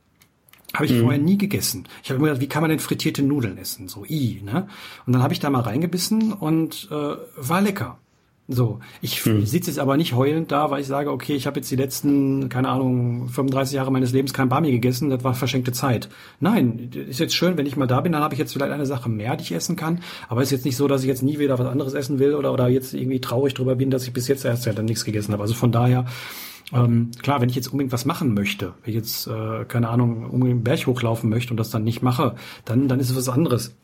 [0.74, 1.00] Habe ich mhm.
[1.00, 1.88] vorher nie gegessen.
[2.02, 3.88] Ich habe immer gedacht, wie kann man denn frittierte Nudeln essen?
[3.88, 4.68] So i, ne?
[5.06, 7.98] Und dann habe ich da mal reingebissen und äh, war lecker.
[8.48, 9.46] So, ich hm.
[9.46, 12.48] sitze jetzt aber nicht heulend da, weil ich sage, okay, ich habe jetzt die letzten,
[12.48, 16.08] keine Ahnung, 35 Jahre meines Lebens kein Bami gegessen, das war verschenkte Zeit.
[16.40, 18.84] Nein, ist jetzt schön, wenn ich mal da bin, dann habe ich jetzt vielleicht eine
[18.84, 21.38] Sache mehr, die ich essen kann, aber ist jetzt nicht so, dass ich jetzt nie
[21.38, 24.26] wieder was anderes essen will oder, oder jetzt irgendwie traurig drüber bin, dass ich bis
[24.26, 25.42] jetzt erst ja dann nichts gegessen habe.
[25.42, 26.06] Also von daher,
[26.72, 30.24] ähm, klar, wenn ich jetzt unbedingt was machen möchte, wenn ich jetzt, äh, keine Ahnung,
[30.24, 33.28] unbedingt einen Berg hochlaufen möchte und das dann nicht mache, dann, dann ist es was
[33.28, 33.76] anderes.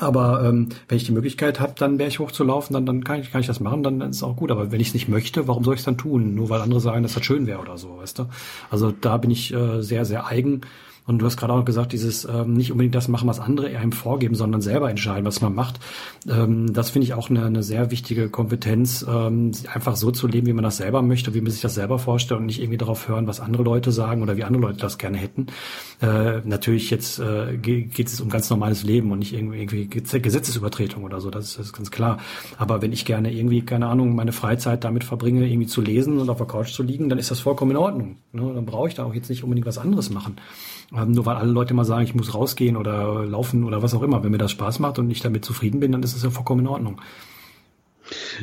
[0.00, 3.40] Aber ähm, wenn ich die Möglichkeit habe, dann Berg hochzulaufen, dann, dann kann, ich, kann
[3.40, 4.50] ich das machen, dann, dann ist es auch gut.
[4.50, 6.34] Aber wenn ich es nicht möchte, warum soll ich es dann tun?
[6.34, 8.26] Nur weil andere sagen, dass das schön wäre oder so, weißt du?
[8.70, 10.62] Also da bin ich äh, sehr, sehr eigen
[11.10, 13.90] und du hast gerade auch gesagt, dieses ähm, nicht unbedingt das machen, was andere einem
[13.90, 15.80] vorgeben, sondern selber entscheiden, was man macht.
[16.28, 20.46] Ähm, das finde ich auch eine, eine sehr wichtige Kompetenz, ähm, einfach so zu leben,
[20.46, 23.08] wie man das selber möchte, wie man sich das selber vorstellt und nicht irgendwie darauf
[23.08, 25.48] hören, was andere Leute sagen oder wie andere Leute das gerne hätten.
[26.00, 31.02] Äh, natürlich jetzt äh, geht es um ganz normales Leben und nicht irgendwie, irgendwie Gesetzesübertretung
[31.02, 32.18] oder so, das ist, das ist ganz klar.
[32.56, 36.30] Aber wenn ich gerne irgendwie, keine Ahnung, meine Freizeit damit verbringe, irgendwie zu lesen und
[36.30, 38.18] auf der Couch zu liegen, dann ist das vollkommen in Ordnung.
[38.32, 38.52] Ne?
[38.54, 40.36] Dann brauche ich da auch jetzt nicht unbedingt was anderes machen.
[40.96, 44.02] Ähm, nur weil alle Leute mal sagen, ich muss rausgehen oder laufen oder was auch
[44.02, 44.22] immer.
[44.24, 46.62] Wenn mir das Spaß macht und ich damit zufrieden bin, dann ist es ja vollkommen
[46.62, 47.00] in Ordnung.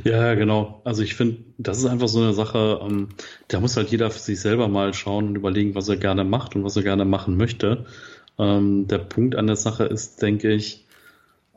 [0.03, 0.81] Ja, genau.
[0.86, 3.10] Also ich finde, das ist einfach so eine Sache, ähm,
[3.49, 6.55] da muss halt jeder für sich selber mal schauen und überlegen, was er gerne macht
[6.55, 7.86] und was er gerne machen möchte.
[8.39, 10.86] Ähm, der Punkt an der Sache ist, denke ich,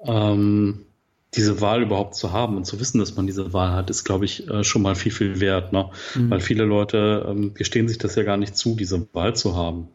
[0.04, 0.86] ähm,
[1.34, 4.24] diese Wahl überhaupt zu haben und zu wissen, dass man diese Wahl hat, ist, glaube
[4.24, 5.72] ich, äh, schon mal viel, viel wert.
[5.72, 5.90] Ne?
[6.16, 6.30] Mhm.
[6.30, 9.88] Weil viele Leute ähm, gestehen sich das ja gar nicht zu, diese Wahl zu haben.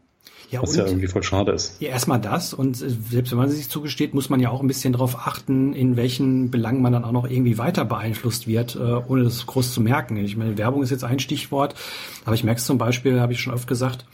[0.50, 1.80] Ja, was und, ja irgendwie voll schade ist.
[1.80, 2.54] Ja, erstmal das.
[2.54, 5.72] Und äh, selbst wenn man sich zugesteht, muss man ja auch ein bisschen darauf achten,
[5.72, 9.72] in welchen Belangen man dann auch noch irgendwie weiter beeinflusst wird, äh, ohne das groß
[9.72, 10.16] zu merken.
[10.16, 11.74] Ich meine, Werbung ist jetzt ein Stichwort,
[12.24, 14.06] aber ich merke es zum Beispiel, habe ich schon oft gesagt,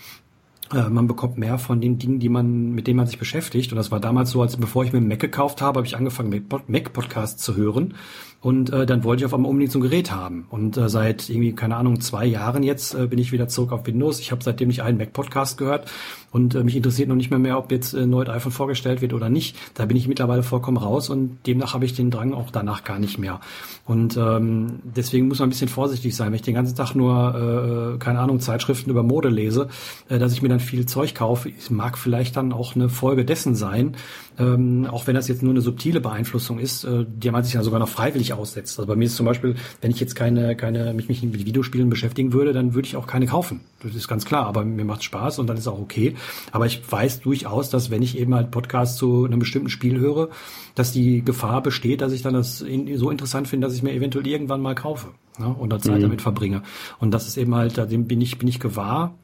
[0.73, 3.73] äh, man bekommt mehr von den Dingen, die man, mit denen man sich beschäftigt.
[3.73, 5.97] Und das war damals so, als bevor ich mir einen Mac gekauft habe, habe ich
[5.97, 7.95] angefangen, Mac-Podcasts zu hören.
[8.43, 10.47] Und äh, dann wollte ich auf einmal unbedingt so ein Gerät haben.
[10.51, 13.87] Und äh, seit irgendwie, keine Ahnung, zwei Jahren jetzt äh, bin ich wieder zurück auf
[13.87, 14.19] Windows.
[14.19, 15.89] Ich habe seitdem nicht einen Mac-Podcast gehört
[16.33, 19.13] und äh, mich interessiert noch nicht mehr mehr, ob jetzt äh, neues iPhone vorgestellt wird
[19.13, 19.57] oder nicht.
[19.75, 22.99] Da bin ich mittlerweile vollkommen raus und demnach habe ich den Drang auch danach gar
[22.99, 23.41] nicht mehr.
[23.85, 27.95] Und ähm, deswegen muss man ein bisschen vorsichtig sein, wenn ich den ganzen Tag nur,
[27.95, 29.69] äh, keine Ahnung, Zeitschriften über Mode lese,
[30.09, 31.53] äh, dass ich mir dann viel Zeug kaufe.
[31.71, 33.95] Mag vielleicht dann auch eine Folge dessen sein,
[34.43, 37.63] ähm, auch wenn das jetzt nur eine subtile Beeinflussung ist, äh, die man sich ja
[37.63, 38.79] sogar noch freiwillig aussetzt.
[38.79, 41.89] Also bei mir ist zum Beispiel, wenn ich jetzt keine, keine, mich, mich mit Videospielen
[41.89, 43.61] beschäftigen würde, dann würde ich auch keine kaufen.
[43.83, 46.17] Das ist ganz klar, aber mir macht Spaß und dann ist auch okay.
[46.51, 50.29] Aber ich weiß durchaus, dass wenn ich eben halt Podcasts zu einem bestimmten Spiel höre,
[50.75, 54.27] dass die Gefahr besteht, dass ich dann das so interessant finde, dass ich mir eventuell
[54.27, 56.03] irgendwann mal kaufe ne, und da Zeit mhm.
[56.03, 56.63] damit verbringe.
[56.99, 59.15] Und das ist eben halt, da bin ich, bin ich gewahr,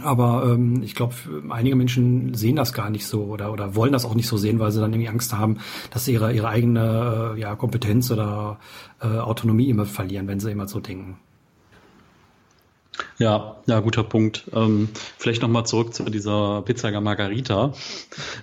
[0.00, 1.14] aber ähm, ich glaube,
[1.50, 4.58] einige Menschen sehen das gar nicht so oder, oder wollen das auch nicht so sehen,
[4.58, 5.58] weil sie dann irgendwie Angst haben,
[5.90, 8.58] dass sie ihre, ihre eigene äh, ja, Kompetenz oder
[9.00, 11.18] äh, Autonomie immer verlieren, wenn sie immer so denken.
[13.18, 14.50] Ja, ja, guter Punkt.
[14.52, 17.72] Ähm, vielleicht nochmal zurück zu dieser Pizza Margarita.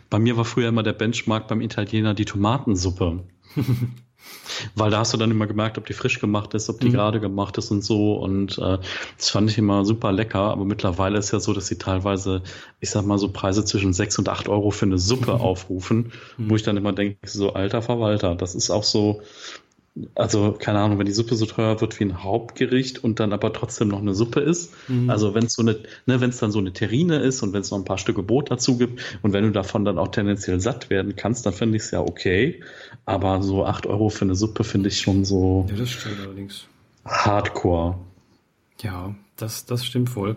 [0.09, 3.23] Bei mir war früher immer der Benchmark beim Italiener die Tomatensuppe.
[4.75, 6.93] Weil da hast du dann immer gemerkt, ob die frisch gemacht ist, ob die mhm.
[6.93, 8.13] gerade gemacht ist und so.
[8.13, 8.77] Und äh,
[9.17, 10.39] das fand ich immer super lecker.
[10.39, 12.41] Aber mittlerweile ist ja so, dass sie teilweise,
[12.79, 16.49] ich sag mal, so Preise zwischen sechs und acht Euro für eine Suppe aufrufen, mhm.
[16.49, 19.21] wo ich dann immer denke, so alter Verwalter, das ist auch so,
[20.15, 23.53] also keine Ahnung, wenn die Suppe so teuer wird wie ein Hauptgericht und dann aber
[23.53, 24.73] trotzdem noch eine Suppe ist.
[24.87, 25.09] Mhm.
[25.09, 27.61] Also wenn es so eine, ne, wenn es dann so eine Terrine ist und wenn
[27.61, 30.59] es noch ein paar Stücke Brot dazu gibt und wenn du davon dann auch tendenziell
[30.59, 32.61] satt werden kannst, dann finde ich es ja okay.
[33.05, 36.67] Aber so acht Euro für eine Suppe finde ich schon so ja, das stimmt allerdings.
[37.05, 37.97] Hardcore.
[38.81, 40.35] Ja, das, das stimmt wohl.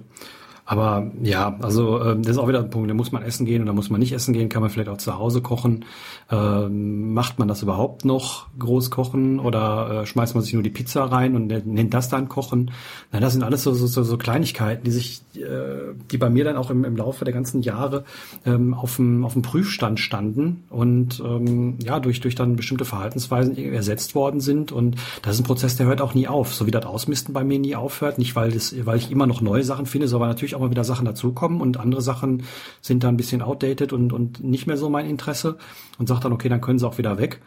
[0.65, 3.63] Aber ja, also äh, das ist auch wieder ein Punkt, da muss man essen gehen
[3.63, 5.85] oder muss man nicht essen gehen, kann man vielleicht auch zu Hause kochen.
[6.31, 10.71] Äh, macht man das überhaupt noch, groß kochen oder äh, schmeißt man sich nur die
[10.71, 12.71] Pizza rein und nennt das dann Kochen?
[13.11, 16.57] Na, das sind alles so, so, so Kleinigkeiten, die sich, äh, die bei mir dann
[16.57, 18.05] auch im, im Laufe der ganzen Jahre
[18.47, 23.57] ähm, auf, dem, auf dem Prüfstand standen und ähm, ja, durch, durch dann bestimmte Verhaltensweisen
[23.57, 24.71] ersetzt worden sind.
[24.71, 27.43] Und das ist ein Prozess, der hört auch nie auf, so wie das Ausmisten bei
[27.43, 28.19] mir nie aufhört.
[28.19, 30.71] Nicht, weil, das, weil ich immer noch neue Sachen finde, sondern natürlich natürlich auch mal
[30.71, 32.45] wieder Sachen dazukommen und andere Sachen
[32.81, 35.59] sind dann ein bisschen outdated und, und nicht mehr so mein Interesse
[35.99, 37.41] und sagt dann, okay, dann können sie auch wieder weg.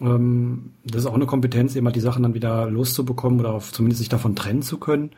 [0.00, 4.08] Ähm, das ist auch eine Kompetenz, immer die Sachen dann wieder loszubekommen oder zumindest sich
[4.08, 5.10] davon trennen zu können.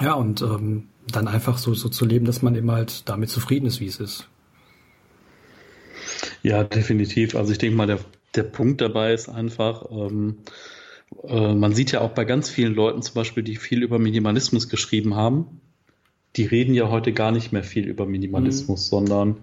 [0.00, 3.66] Ja, und ähm, dann einfach so, so zu leben, dass man eben halt damit zufrieden
[3.66, 4.28] ist, wie es ist.
[6.42, 7.34] Ja, definitiv.
[7.34, 7.98] Also ich denke mal, der,
[8.34, 10.38] der Punkt dabei ist einfach, ähm,
[11.24, 14.68] äh, man sieht ja auch bei ganz vielen Leuten zum Beispiel, die viel über Minimalismus
[14.68, 15.60] geschrieben haben,
[16.36, 18.96] die reden ja heute gar nicht mehr viel über Minimalismus, mhm.
[18.96, 19.36] sondern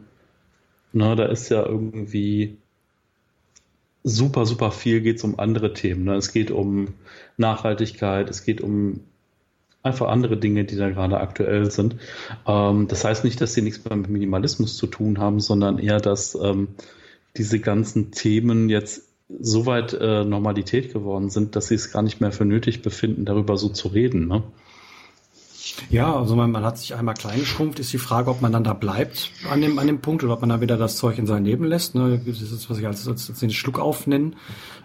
[0.91, 2.58] na, da ist ja irgendwie
[4.04, 6.06] super, super viel geht es um andere Themen.
[6.06, 6.15] Ne?
[6.15, 6.93] Es geht um
[7.38, 9.02] Nachhaltigkeit, es geht um
[9.84, 11.95] einfach andere Dinge, die da gerade aktuell sind.
[12.47, 16.36] Ähm, das heißt nicht, dass sie nichts mit Minimalismus zu tun haben, sondern eher, dass
[16.36, 16.69] ähm,
[17.38, 19.08] diese ganzen Themen jetzt
[19.39, 23.25] so weit äh, Normalität geworden sind, dass sie es gar nicht mehr für nötig befinden,
[23.25, 24.28] darüber so zu reden.
[24.28, 24.43] Ne?
[25.89, 28.63] Ja, also man, man hat sich einmal klein geschrumpft, ist die Frage, ob man dann
[28.63, 31.26] da bleibt an dem, an dem Punkt oder ob man dann wieder das Zeug in
[31.26, 31.95] sein Leben lässt.
[31.95, 32.22] Ne?
[32.26, 34.36] Das ist, was ich als, als, als den Schluck aufnennen,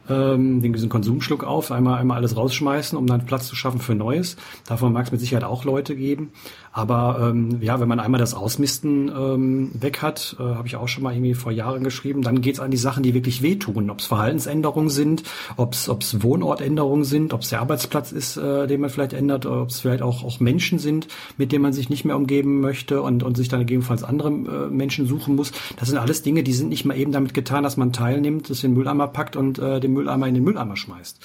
[0.09, 3.95] ähm, den diesen Konsumschluck auf, einmal, einmal alles rausschmeißen, um dann Platz zu schaffen für
[3.95, 4.37] Neues.
[4.67, 6.33] Davon mag es mit Sicherheit auch Leute geben.
[6.77, 10.89] Aber ähm, ja, wenn man einmal das Ausmisten ähm, weg hat, äh, habe ich auch
[10.89, 13.91] schon mal irgendwie vor Jahren geschrieben, dann geht's an die Sachen, die wirklich wehtun.
[13.91, 15.23] Ob es Verhaltensänderungen sind,
[15.57, 19.69] ob es Wohnortänderungen sind, ob es der Arbeitsplatz ist, äh, den man vielleicht ändert, ob
[19.69, 21.07] es vielleicht auch, auch Menschen sind,
[21.39, 24.69] mit denen man sich nicht mehr umgeben möchte und, und sich dann gegebenenfalls andere äh,
[24.69, 25.53] Menschen suchen muss.
[25.77, 28.65] Das sind alles Dinge, die sind nicht mal eben damit getan, dass man teilnimmt, das
[28.65, 31.21] in den Mülleimer packt und äh, den Mülleimer in den Mülleimer schmeißt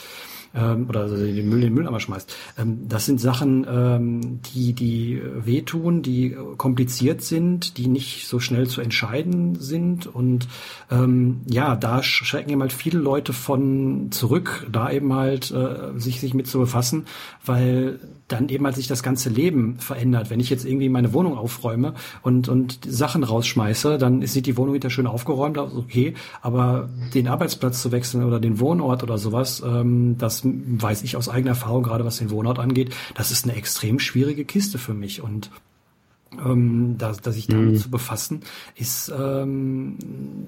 [0.56, 2.36] ähm, oder also den Müll in den Mülleimer schmeißt.
[2.58, 8.68] Ähm, das sind Sachen, ähm, die, die wehtun, die kompliziert sind, die nicht so schnell
[8.68, 10.08] zu entscheiden sind.
[10.08, 10.48] Und
[10.92, 16.20] ähm, ja, da schrecken eben halt viele Leute von zurück, da eben halt äh, sich,
[16.20, 17.06] sich mit zu befassen,
[17.46, 20.30] weil dann eben halt sich das ganze Leben verändert.
[20.30, 24.76] Wenn ich jetzt irgendwie meine Wohnung aufräume und, und Sachen rausschmeiße, dann sieht die Wohnung
[24.76, 29.64] wieder schön aufgeräumt aus, okay, aber den Arbeitsplatz zu wechseln oder den Wohnort oder sowas,
[29.66, 33.56] ähm, das weiß ich aus eigener Erfahrung, gerade was den Wohnort angeht, das ist eine
[33.56, 35.50] extrem schwierige Kiste für mich und
[36.46, 37.78] ähm, da, dass sich damit mhm.
[37.78, 38.42] zu befassen,
[38.76, 39.98] ist ähm,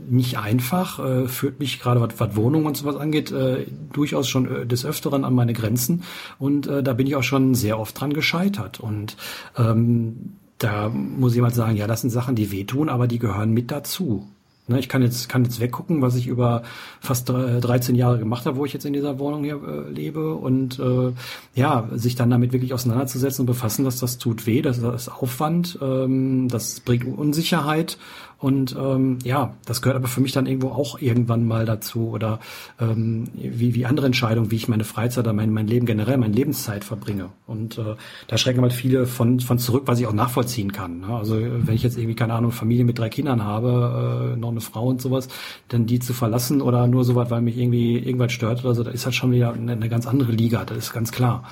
[0.09, 4.49] nicht einfach, äh, führt mich gerade was, was Wohnungen und sowas angeht, äh, durchaus schon
[4.49, 6.03] äh, des Öfteren an meine Grenzen
[6.37, 9.17] und äh, da bin ich auch schon sehr oft dran gescheitert und
[9.57, 13.71] ähm, da muss jemand sagen, ja, das sind Sachen, die wehtun, aber die gehören mit
[13.71, 14.27] dazu.
[14.67, 16.61] Ne, ich kann jetzt, kann jetzt weggucken, was ich über
[16.99, 20.77] fast 13 Jahre gemacht habe, wo ich jetzt in dieser Wohnung hier äh, lebe und
[20.79, 21.11] äh,
[21.55, 25.79] ja, sich dann damit wirklich auseinanderzusetzen und befassen, dass das tut weh, das ist Aufwand,
[25.81, 27.97] ähm, das bringt Unsicherheit
[28.41, 32.39] und ähm, ja, das gehört aber für mich dann irgendwo auch irgendwann mal dazu oder
[32.79, 36.33] ähm, wie, wie andere Entscheidungen, wie ich meine Freizeit oder mein, mein Leben generell, meine
[36.33, 37.29] Lebenszeit verbringe.
[37.45, 37.95] Und äh,
[38.27, 41.01] da schrecken halt viele von, von zurück, was ich auch nachvollziehen kann.
[41.01, 41.15] Ne?
[41.15, 44.61] Also wenn ich jetzt irgendwie, keine Ahnung, Familie mit drei Kindern habe, äh, noch eine
[44.61, 45.27] Frau und sowas,
[45.67, 48.91] dann die zu verlassen oder nur sowas, weil mich irgendwie irgendwas stört oder so, da
[48.91, 51.49] ist halt schon wieder eine, eine ganz andere Liga, das ist ganz klar,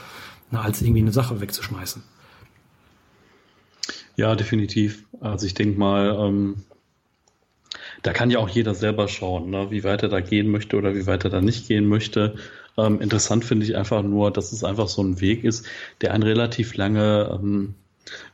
[0.52, 2.04] ne, als irgendwie eine Sache wegzuschmeißen.
[4.16, 5.06] Ja, definitiv.
[5.22, 6.66] Also ich denke mal, ähm,
[8.04, 10.96] da kann ja auch jeder selber schauen, ne, wie weit er da gehen möchte oder
[10.96, 12.36] wie weit er da nicht gehen möchte.
[12.78, 15.66] Ähm, interessant finde ich einfach nur, dass es einfach so ein Weg ist,
[16.02, 17.76] der einen relativ lange ähm,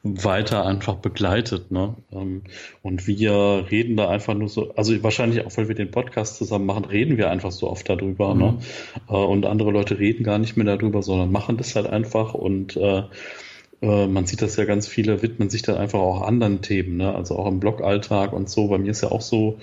[0.04, 1.72] weiter einfach begleitet.
[1.72, 1.96] Ne?
[2.12, 2.44] Ähm,
[2.82, 6.66] und wir reden da einfach nur so, also wahrscheinlich auch, weil wir den Podcast zusammen
[6.66, 8.34] machen, reden wir einfach so oft darüber.
[8.34, 8.52] Ne?
[8.52, 9.16] Mhm.
[9.16, 9.26] Ne?
[9.26, 13.04] Und andere Leute reden gar nicht mehr darüber, sondern machen das halt einfach und äh,
[13.82, 17.14] äh, man sieht das ja ganz viele, widmen sich dann einfach auch anderen Themen, ne?
[17.14, 18.68] also auch im Blog-Alltag und so.
[18.68, 19.60] Bei mir ist ja auch so,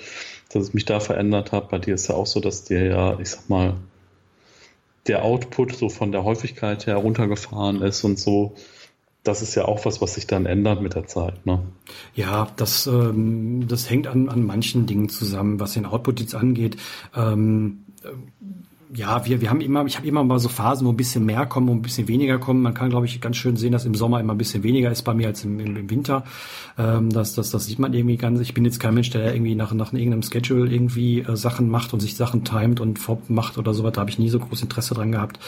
[0.51, 1.70] dass es mich da verändert hat.
[1.70, 3.75] Bei dir ist ja auch so, dass dir ja, ich sag mal,
[5.07, 8.55] der Output so von der Häufigkeit her runtergefahren ist und so.
[9.22, 11.46] Das ist ja auch was, was sich dann ändert mit der Zeit.
[11.46, 11.62] Ne?
[12.14, 16.76] Ja, das, ähm, das hängt an, an manchen Dingen zusammen, was den Output jetzt angeht.
[17.14, 17.85] Ähm,
[18.94, 21.46] ja, wir, wir haben immer, ich habe immer mal so Phasen, wo ein bisschen mehr
[21.46, 22.61] kommen, wo ein bisschen weniger kommen.
[22.61, 25.02] Man kann, glaube ich, ganz schön sehen, dass im Sommer immer ein bisschen weniger ist
[25.02, 26.24] bei mir als im, im, im Winter.
[26.76, 28.40] Ähm, das, das, das sieht man irgendwie ganz.
[28.40, 31.94] Ich bin jetzt kein Mensch, der irgendwie nach, nach irgendeinem Schedule irgendwie äh, Sachen macht
[31.94, 33.00] und sich Sachen timet und
[33.31, 33.92] macht oder sowas.
[33.92, 35.38] Da habe ich nie so großes Interesse dran gehabt.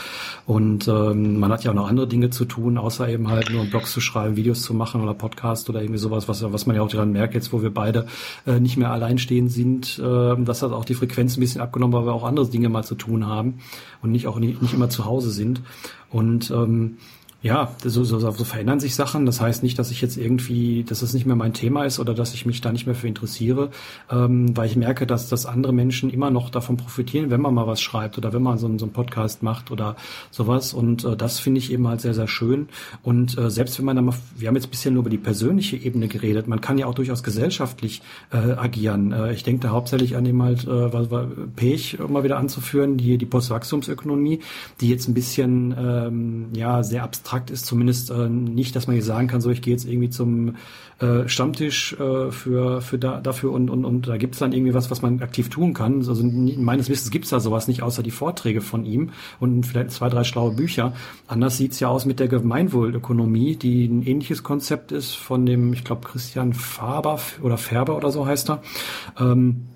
[0.46, 3.66] Und ähm, man hat ja auch noch andere Dinge zu tun, außer eben halt nur
[3.66, 6.82] Blogs zu schreiben, Videos zu machen oder Podcast oder irgendwie sowas, was, was man ja
[6.82, 8.06] auch daran merkt, jetzt wo wir beide
[8.46, 12.06] äh, nicht mehr alleinstehend sind, äh, dass hat auch die Frequenz ein bisschen abgenommen, weil
[12.06, 15.04] wir auch andere Dinge mal zu tun haben und nicht auch nicht, nicht immer zu
[15.04, 15.62] Hause sind.
[16.10, 16.98] Und ähm,
[17.44, 19.26] ja, so, so, so verändern sich Sachen.
[19.26, 22.14] Das heißt nicht, dass ich jetzt irgendwie, dass das nicht mehr mein Thema ist oder
[22.14, 23.68] dass ich mich da nicht mehr für interessiere,
[24.10, 27.66] ähm, weil ich merke, dass, dass andere Menschen immer noch davon profitieren, wenn man mal
[27.66, 29.94] was schreibt oder wenn man so, so einen Podcast macht oder
[30.30, 30.72] sowas.
[30.72, 32.70] Und äh, das finde ich eben halt sehr, sehr schön.
[33.02, 35.76] Und äh, selbst wenn man da mal, wir haben jetzt bisher nur über die persönliche
[35.76, 38.00] Ebene geredet, man kann ja auch durchaus gesellschaftlich
[38.32, 39.12] äh, agieren.
[39.12, 40.88] Äh, ich denke da hauptsächlich an dem halt, äh,
[41.56, 44.40] Pech mal wieder anzuführen, die, die Postwachstumsökonomie,
[44.80, 48.96] die jetzt ein bisschen ähm, ja sehr abstrakt abstrakt ist, zumindest äh, nicht, dass man
[48.96, 50.56] jetzt sagen kann, so ich gehe jetzt irgendwie zum
[51.00, 54.74] äh, Stammtisch äh, für, für da, dafür und, und, und da gibt es dann irgendwie
[54.74, 55.98] was, was man aktiv tun kann.
[56.06, 59.10] Also meines Wissens gibt es da sowas nicht, außer die Vorträge von ihm
[59.40, 60.92] und vielleicht zwei, drei schlaue Bücher.
[61.26, 65.84] Anders sieht's ja aus mit der Gemeinwohlökonomie, die ein ähnliches Konzept ist von dem, ich
[65.84, 68.62] glaube, Christian Faber oder Färber oder so heißt er.
[69.18, 69.66] Ähm,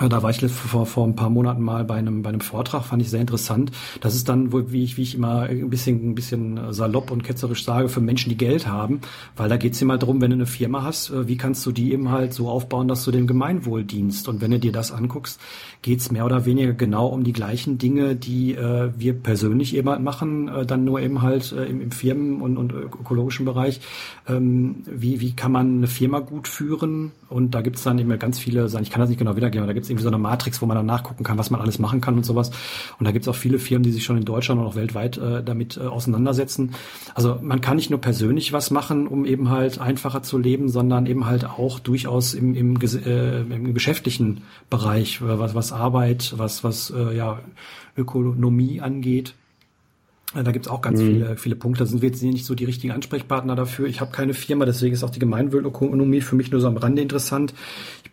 [0.00, 3.00] da war ich vor, vor ein paar Monaten mal bei einem, bei einem Vortrag, fand
[3.00, 3.70] ich sehr interessant.
[4.00, 7.64] Das ist dann, wie ich, wie ich immer ein bisschen, ein bisschen salopp und ketzerisch
[7.64, 9.00] sage, für Menschen, die Geld haben,
[9.36, 11.70] weil da geht es immer darum, wenn du eine Firma hast, äh, wie kannst du
[11.70, 14.28] die eben halt so aufbauen, dass du dem Gemeinwohl dienst.
[14.28, 15.40] Und wenn du dir das anguckst,
[15.82, 19.88] geht es mehr oder weniger genau um die gleichen Dinge, die äh, wir persönlich eben
[19.88, 23.80] halt machen, äh, dann nur eben halt äh, im, im Firmen- und, und ökologischen Bereich.
[24.26, 27.12] Ähm, wie, wie kann man eine Firma gut führen?
[27.28, 29.72] Und da gibt es dann immer ganz viele, ich kann das nicht genau wiedergeben, da
[29.84, 32.00] gibt es irgendwie so eine Matrix, wo man dann nachgucken kann, was man alles machen
[32.00, 32.50] kann und sowas.
[32.98, 35.18] Und da gibt es auch viele Firmen, die sich schon in Deutschland und auch weltweit
[35.18, 36.74] äh, damit äh, auseinandersetzen.
[37.14, 41.06] Also man kann nicht nur persönlich was machen, um eben halt einfacher zu leben, sondern
[41.06, 46.90] eben halt auch durchaus im, im, äh, im geschäftlichen Bereich, was, was Arbeit, was, was
[46.90, 47.40] äh, ja,
[47.96, 49.34] Ökonomie angeht.
[50.34, 51.06] Da gibt's auch ganz mhm.
[51.06, 51.84] viele, viele Punkte.
[51.84, 53.86] Da sind wir jetzt nicht so die richtigen Ansprechpartner dafür.
[53.86, 57.02] Ich habe keine Firma, deswegen ist auch die Gemeinwohlökonomie für mich nur so am Rande
[57.02, 57.54] interessant.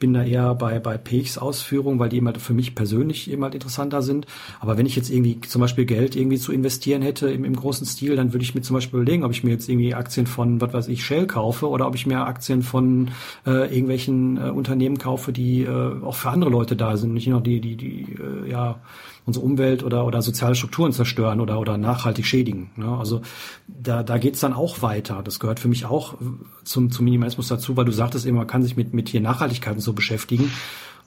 [0.02, 3.44] Bin da eher bei, bei Pechs Ausführungen, weil die eben halt für mich persönlich eben
[3.44, 4.26] halt interessanter sind.
[4.60, 7.86] Aber wenn ich jetzt irgendwie zum Beispiel Geld irgendwie zu investieren hätte im, im großen
[7.86, 10.60] Stil, dann würde ich mir zum Beispiel überlegen, ob ich mir jetzt irgendwie Aktien von,
[10.60, 13.12] was weiß ich, Shell kaufe oder ob ich mir Aktien von
[13.46, 17.42] äh, irgendwelchen äh, Unternehmen kaufe, die äh, auch für andere Leute da sind, nicht nur
[17.42, 18.80] die, die, die, äh, ja,
[19.26, 22.72] unsere Umwelt oder, oder soziale Strukturen zerstören oder, oder nachhaltig schädigen.
[22.76, 22.98] Ne?
[22.98, 23.22] Also
[23.68, 25.22] da, da geht's dann auch weiter.
[25.24, 26.16] Das gehört für mich auch
[26.64, 29.76] zum, zum Minimalismus dazu, weil du sagtest eben, man kann sich mit, mit hier Nachhaltigkeit
[29.76, 30.52] und so beschäftigen.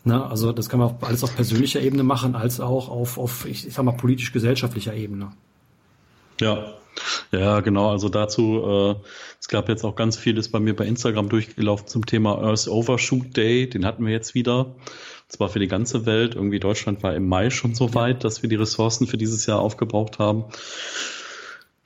[0.04, 0.24] Ne?
[0.24, 3.66] Also das kann man auch alles auf persönlicher Ebene machen, als auch auf, auf ich,
[3.66, 5.32] ich sag mal, politisch-gesellschaftlicher Ebene.
[6.40, 6.74] Ja,
[7.32, 7.90] ja, genau.
[7.90, 8.94] Also dazu, äh,
[9.40, 13.36] es gab jetzt auch ganz vieles bei mir bei Instagram durchgelaufen zum Thema Earth Overshoot
[13.36, 13.68] Day.
[13.68, 14.74] Den hatten wir jetzt wieder
[15.28, 16.34] zwar für die ganze Welt.
[16.34, 19.60] Irgendwie Deutschland war im Mai schon so weit, dass wir die Ressourcen für dieses Jahr
[19.60, 20.44] aufgebraucht haben.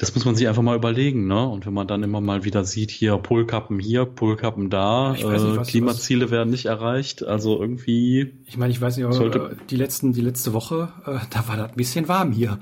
[0.01, 1.45] Das muss man sich einfach mal überlegen, ne?
[1.45, 5.57] Und wenn man dann immer mal wieder sieht, hier Polkappen hier, Polkappen da, nicht, äh,
[5.65, 6.31] Klimaziele was...
[6.31, 8.33] werden nicht erreicht, also irgendwie.
[8.47, 9.57] Ich meine, ich weiß nicht, aber sollte...
[9.69, 12.61] die letzten, die letzte Woche, äh, da war das ein bisschen warm hier.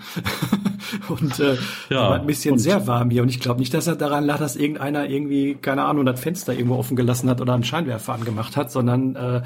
[1.09, 1.59] und äh,
[1.91, 2.59] ja, war ein bisschen und...
[2.59, 3.21] sehr warm hier.
[3.21, 6.55] Und ich glaube nicht, dass er daran lag, dass irgendeiner irgendwie, keine Ahnung, das Fenster
[6.55, 9.43] irgendwo offen gelassen hat oder einen Scheinwerfer angemacht hat, sondern äh,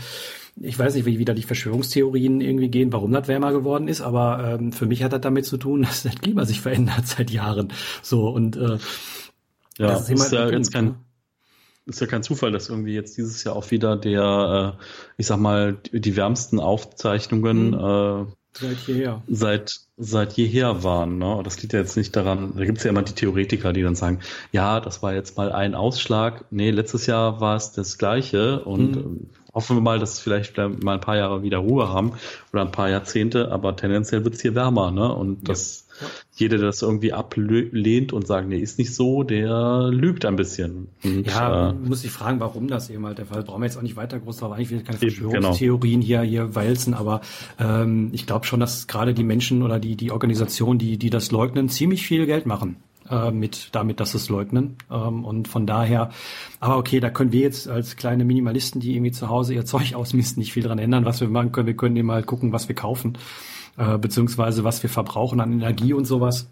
[0.57, 4.59] ich weiß nicht, wie wieder die Verschwörungstheorien irgendwie gehen, warum das wärmer geworden ist, aber
[4.59, 7.73] ähm, für mich hat das damit zu tun, dass das Klima sich verändert seit Jahren.
[8.03, 8.79] So und äh,
[9.79, 10.95] ja, das ist, ist ja Punkt, jetzt kein ne?
[11.87, 14.83] ist ja kein Zufall, dass irgendwie jetzt dieses Jahr auch wieder der, äh,
[15.17, 17.75] ich sag mal, die wärmsten Aufzeichnungen mhm.
[17.75, 19.23] äh, seit jeher.
[19.29, 21.19] Seit, seit jeher waren.
[21.19, 21.41] Ne?
[21.43, 23.95] Das liegt ja jetzt nicht daran, da gibt es ja immer die Theoretiker, die dann
[23.95, 24.21] sagen,
[24.53, 26.45] ja, das war jetzt mal ein Ausschlag.
[26.51, 30.57] Nee, letztes Jahr war es das gleiche und mhm hoffen wir mal, dass es vielleicht
[30.57, 32.13] mal ein paar Jahre wieder Ruhe haben
[32.53, 35.13] oder ein paar Jahrzehnte, aber tendenziell wird es hier wärmer, ne?
[35.13, 36.07] Und das ja.
[36.37, 40.89] jeder, der das irgendwie ablehnt und sagt, nee, ist nicht so, der lügt ein bisschen.
[41.03, 43.43] Und, ja, äh, muss ich fragen, warum das eben halt der Fall.
[43.43, 45.13] Brauchen wir jetzt auch nicht weiter groß drauf eigentlich will keine genau.
[45.13, 46.07] Verschwörungstheorien genau.
[46.07, 47.21] hier hier walzen, aber
[47.59, 51.31] ähm, ich glaube schon, dass gerade die Menschen oder die die Organisation, die die das
[51.31, 52.77] leugnen, ziemlich viel Geld machen
[53.11, 54.77] äh, mit damit, dass es leugnen.
[54.91, 56.11] Ähm, und von daher,
[56.61, 59.95] aber okay, da können wir jetzt als kleine Minimalisten, die irgendwie zu Hause ihr Zeug
[59.95, 61.67] ausmisten, nicht viel dran ändern, was wir machen können.
[61.67, 63.19] Wir können eben mal gucken, was wir kaufen,
[63.77, 66.49] äh, beziehungsweise was wir verbrauchen an Energie und sowas.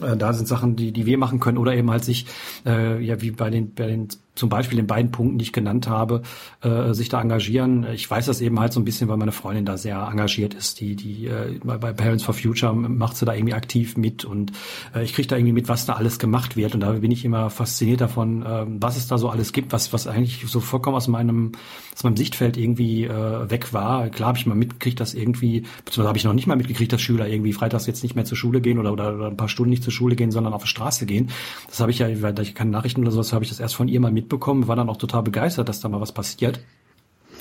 [0.00, 2.26] Äh, da sind Sachen, die, die wir machen können oder eben halt sich,
[2.66, 5.88] äh, ja, wie bei den, bei den zum Beispiel in beiden Punkten, die ich genannt
[5.88, 6.22] habe,
[6.62, 7.86] äh, sich da engagieren.
[7.92, 10.80] Ich weiß das eben halt so ein bisschen, weil meine Freundin da sehr engagiert ist.
[10.80, 14.52] Die, die äh, bei Parents for Future macht sie da irgendwie aktiv mit und
[14.94, 16.74] äh, ich kriege da irgendwie mit, was da alles gemacht wird.
[16.74, 19.92] Und da bin ich immer fasziniert davon, äh, was es da so alles gibt, was,
[19.92, 21.52] was eigentlich so vollkommen aus meinem,
[21.94, 24.08] aus meinem Sichtfeld irgendwie äh, weg war.
[24.08, 27.02] Klar habe ich mal mitgekriegt, dass irgendwie, beziehungsweise habe ich noch nicht mal mitgekriegt, dass
[27.02, 29.70] Schüler irgendwie freitags jetzt nicht mehr zur Schule gehen oder, oder, oder ein paar Stunden
[29.70, 31.28] nicht zur Schule gehen, sondern auf die Straße gehen.
[31.68, 33.88] Das habe ich ja, weil ich keine Nachrichten oder sowas, habe ich das erst von
[33.88, 36.60] ihr mal mit mitbekommen, war dann auch total begeistert, dass da mal was passiert.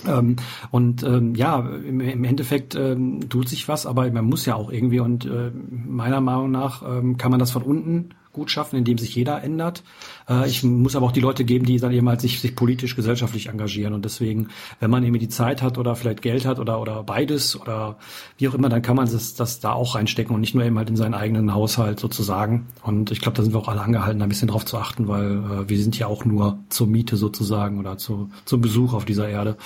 [0.07, 0.37] Ähm,
[0.71, 4.71] und ähm, ja, im, im Endeffekt ähm, tut sich was, aber man muss ja auch
[4.71, 8.97] irgendwie und äh, meiner Meinung nach ähm, kann man das von unten gut schaffen, indem
[8.97, 9.83] sich jeder ändert.
[10.29, 12.95] Äh, ich muss aber auch die Leute geben, die dann eben halt sich, sich politisch,
[12.95, 13.93] gesellschaftlich engagieren.
[13.93, 17.59] Und deswegen, wenn man eben die Zeit hat oder vielleicht Geld hat oder, oder beides
[17.59, 17.97] oder
[18.37, 20.77] wie auch immer, dann kann man das, das da auch reinstecken und nicht nur eben
[20.77, 22.67] halt in seinen eigenen Haushalt sozusagen.
[22.83, 25.31] Und ich glaube, da sind wir auch alle angehalten, ein bisschen drauf zu achten, weil
[25.31, 29.27] äh, wir sind ja auch nur zur Miete sozusagen oder zu, zum Besuch auf dieser
[29.27, 29.57] Erde.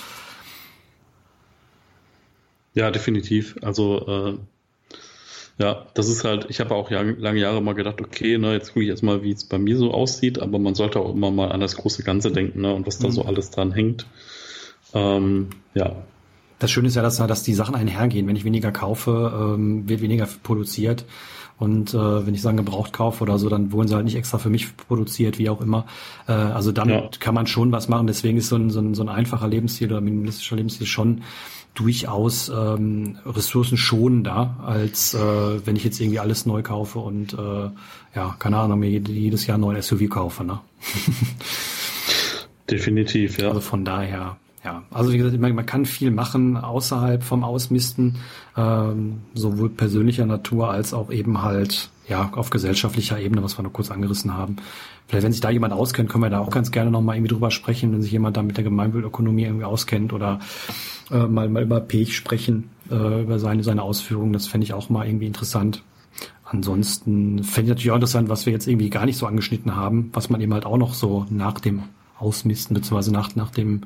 [2.74, 3.56] Ja, definitiv.
[3.62, 4.38] Also äh,
[5.58, 8.84] ja, das ist halt, ich habe auch lange Jahre mal gedacht, okay, ne, jetzt gucke
[8.84, 11.60] ich erstmal, wie es bei mir so aussieht, aber man sollte auch immer mal an
[11.60, 13.12] das große Ganze denken, ne, und was da mhm.
[13.12, 14.06] so alles dran hängt.
[14.92, 15.96] Ähm, ja.
[16.58, 18.26] Das Schöne ist ja, dass, dass die Sachen einhergehen.
[18.26, 21.04] Wenn ich weniger kaufe, ähm, wird weniger produziert.
[21.58, 24.38] Und äh, wenn ich sagen gebraucht kaufe oder so, dann wurden sie halt nicht extra
[24.38, 25.86] für mich produziert, wie auch immer.
[26.28, 27.10] Äh, also damit ja.
[27.18, 28.06] kann man schon was machen.
[28.06, 31.22] Deswegen ist so ein, so ein, so ein einfacher Lebensstil oder minimalistischer Lebensstil schon
[31.76, 37.70] durchaus ähm, ressourcenschonender, als äh, wenn ich jetzt irgendwie alles neu kaufe und äh,
[38.14, 40.42] ja, keine Ahnung, mir jedes Jahr ein neues SUV kaufe.
[40.42, 40.58] Ne?
[42.70, 43.48] Definitiv, ja.
[43.48, 44.82] Also von daher, ja.
[44.90, 48.16] Also wie gesagt, man, kann viel machen außerhalb vom Ausmisten,
[48.56, 53.72] ähm, sowohl persönlicher Natur als auch eben halt ja auf gesellschaftlicher Ebene, was wir noch
[53.72, 54.56] kurz angerissen haben.
[55.06, 57.52] Vielleicht, wenn sich da jemand auskennt, können wir da auch ganz gerne nochmal irgendwie drüber
[57.52, 60.40] sprechen, wenn sich jemand da mit der Gemeinwohlökonomie irgendwie auskennt oder
[61.12, 64.32] äh, mal, mal über Pech sprechen, äh, über seine, seine Ausführungen.
[64.32, 65.84] Das fände ich auch mal irgendwie interessant.
[66.44, 70.10] Ansonsten fände ich natürlich auch interessant, was wir jetzt irgendwie gar nicht so angeschnitten haben,
[70.12, 71.84] was man eben halt auch noch so nach dem
[72.18, 73.82] Ausmisten, beziehungsweise nach, nach dem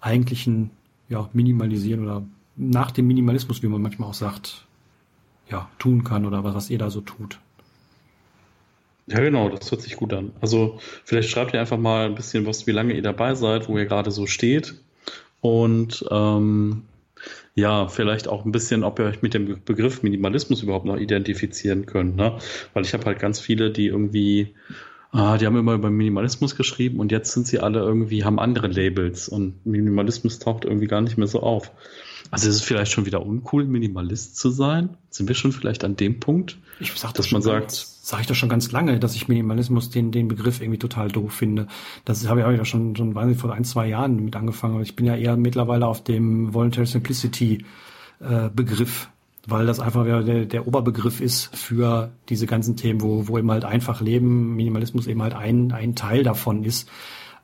[0.00, 0.70] eigentlichen
[1.08, 2.22] ja, Minimalisieren oder
[2.56, 4.66] nach dem Minimalismus, wie man manchmal auch sagt,
[5.48, 7.38] ja, tun kann oder was, was ihr da so tut.
[9.06, 10.32] Ja, genau, das hört sich gut an.
[10.40, 13.78] Also vielleicht schreibt ihr einfach mal ein bisschen was, wie lange ihr dabei seid, wo
[13.78, 14.74] ihr gerade so steht
[15.40, 16.82] und ähm,
[17.54, 21.86] ja, vielleicht auch ein bisschen, ob ihr euch mit dem Begriff Minimalismus überhaupt noch identifizieren
[21.86, 22.16] könnt.
[22.16, 22.38] Ne?
[22.74, 24.54] Weil ich habe halt ganz viele, die irgendwie,
[25.12, 28.68] ah, die haben immer über Minimalismus geschrieben und jetzt sind sie alle irgendwie, haben andere
[28.68, 31.70] Labels und Minimalismus taucht irgendwie gar nicht mehr so auf.
[32.30, 34.96] Also ist es vielleicht schon wieder uncool, Minimalist zu sein?
[35.10, 36.58] Sind wir schon vielleicht an dem Punkt,
[37.14, 40.60] dass man sagt, sage ich doch schon ganz lange, dass ich Minimalismus den den Begriff
[40.60, 41.68] irgendwie total doof finde.
[42.04, 44.82] Das habe ich auch schon schon weiß nicht, vor ein zwei Jahren mit angefangen.
[44.82, 47.64] Ich bin ja eher mittlerweile auf dem Voluntary Simplicity
[48.20, 49.08] äh, Begriff,
[49.46, 53.64] weil das einfach der, der Oberbegriff ist für diese ganzen Themen, wo wo eben halt
[53.64, 56.88] einfach Leben, Minimalismus eben halt ein ein Teil davon ist.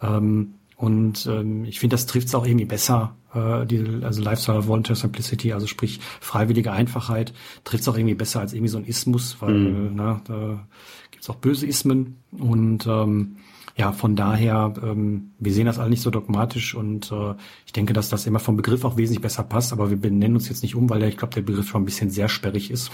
[0.00, 4.66] Ähm, und ähm, ich finde, das trifft es auch irgendwie besser, äh, die, also Lifestyle
[4.66, 7.32] Volunteer Simplicity, also sprich freiwillige Einfachheit,
[7.62, 9.90] trifft es auch irgendwie besser als irgendwie so ein Ismus, weil mhm.
[9.94, 10.66] na, da
[11.12, 12.16] gibt es auch böse Ismen.
[12.32, 13.36] Und ähm,
[13.76, 17.92] ja, von daher, ähm, wir sehen das alle nicht so dogmatisch und äh, ich denke,
[17.92, 20.74] dass das immer vom Begriff auch wesentlich besser passt, aber wir benennen uns jetzt nicht
[20.74, 22.90] um, weil der, ich glaube, der Begriff schon ein bisschen sehr sperrig ist.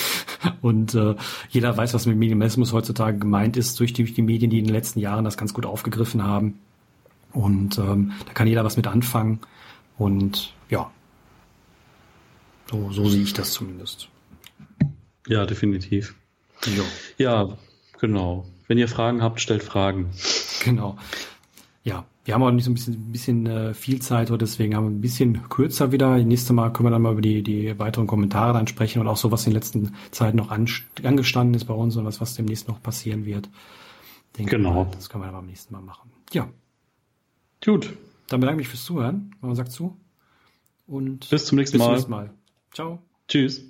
[0.60, 1.14] und äh,
[1.50, 4.64] jeder weiß, was mit Minimalismus heutzutage gemeint ist, durch die, durch die Medien, die in
[4.64, 6.58] den letzten Jahren das ganz gut aufgegriffen haben.
[7.32, 9.38] Und ähm, da kann jeder was mit anfangen.
[9.98, 10.90] Und ja,
[12.70, 14.08] so, so sehe ich das zumindest.
[15.26, 16.14] Ja, definitiv.
[16.66, 16.84] Jo.
[17.16, 17.56] Ja,
[17.98, 18.46] genau.
[18.68, 20.10] Wenn ihr Fragen habt, stellt Fragen.
[20.64, 20.96] Genau.
[21.82, 24.90] Ja, wir haben auch nicht so ein bisschen, bisschen äh, viel Zeit, deswegen haben wir
[24.90, 26.18] ein bisschen kürzer wieder.
[26.18, 29.16] Nächstes Mal können wir dann mal über die, die weiteren Kommentare dann sprechen und auch
[29.16, 30.68] so, was in der letzten Zeit noch an,
[31.02, 33.48] angestanden ist bei uns und was, was demnächst noch passieren wird.
[34.36, 34.84] Denke genau.
[34.84, 36.10] Mal, das können wir dann beim nächsten Mal machen.
[36.32, 36.48] Ja,
[37.64, 37.96] Gut.
[38.28, 39.34] Dann bedanke ich mich fürs Zuhören.
[39.40, 39.96] Man sagt zu.
[40.86, 41.94] Und bis zum nächsten bis Mal.
[41.94, 42.34] Bis zum nächsten Mal.
[42.72, 43.02] Ciao.
[43.26, 43.64] Tschüss.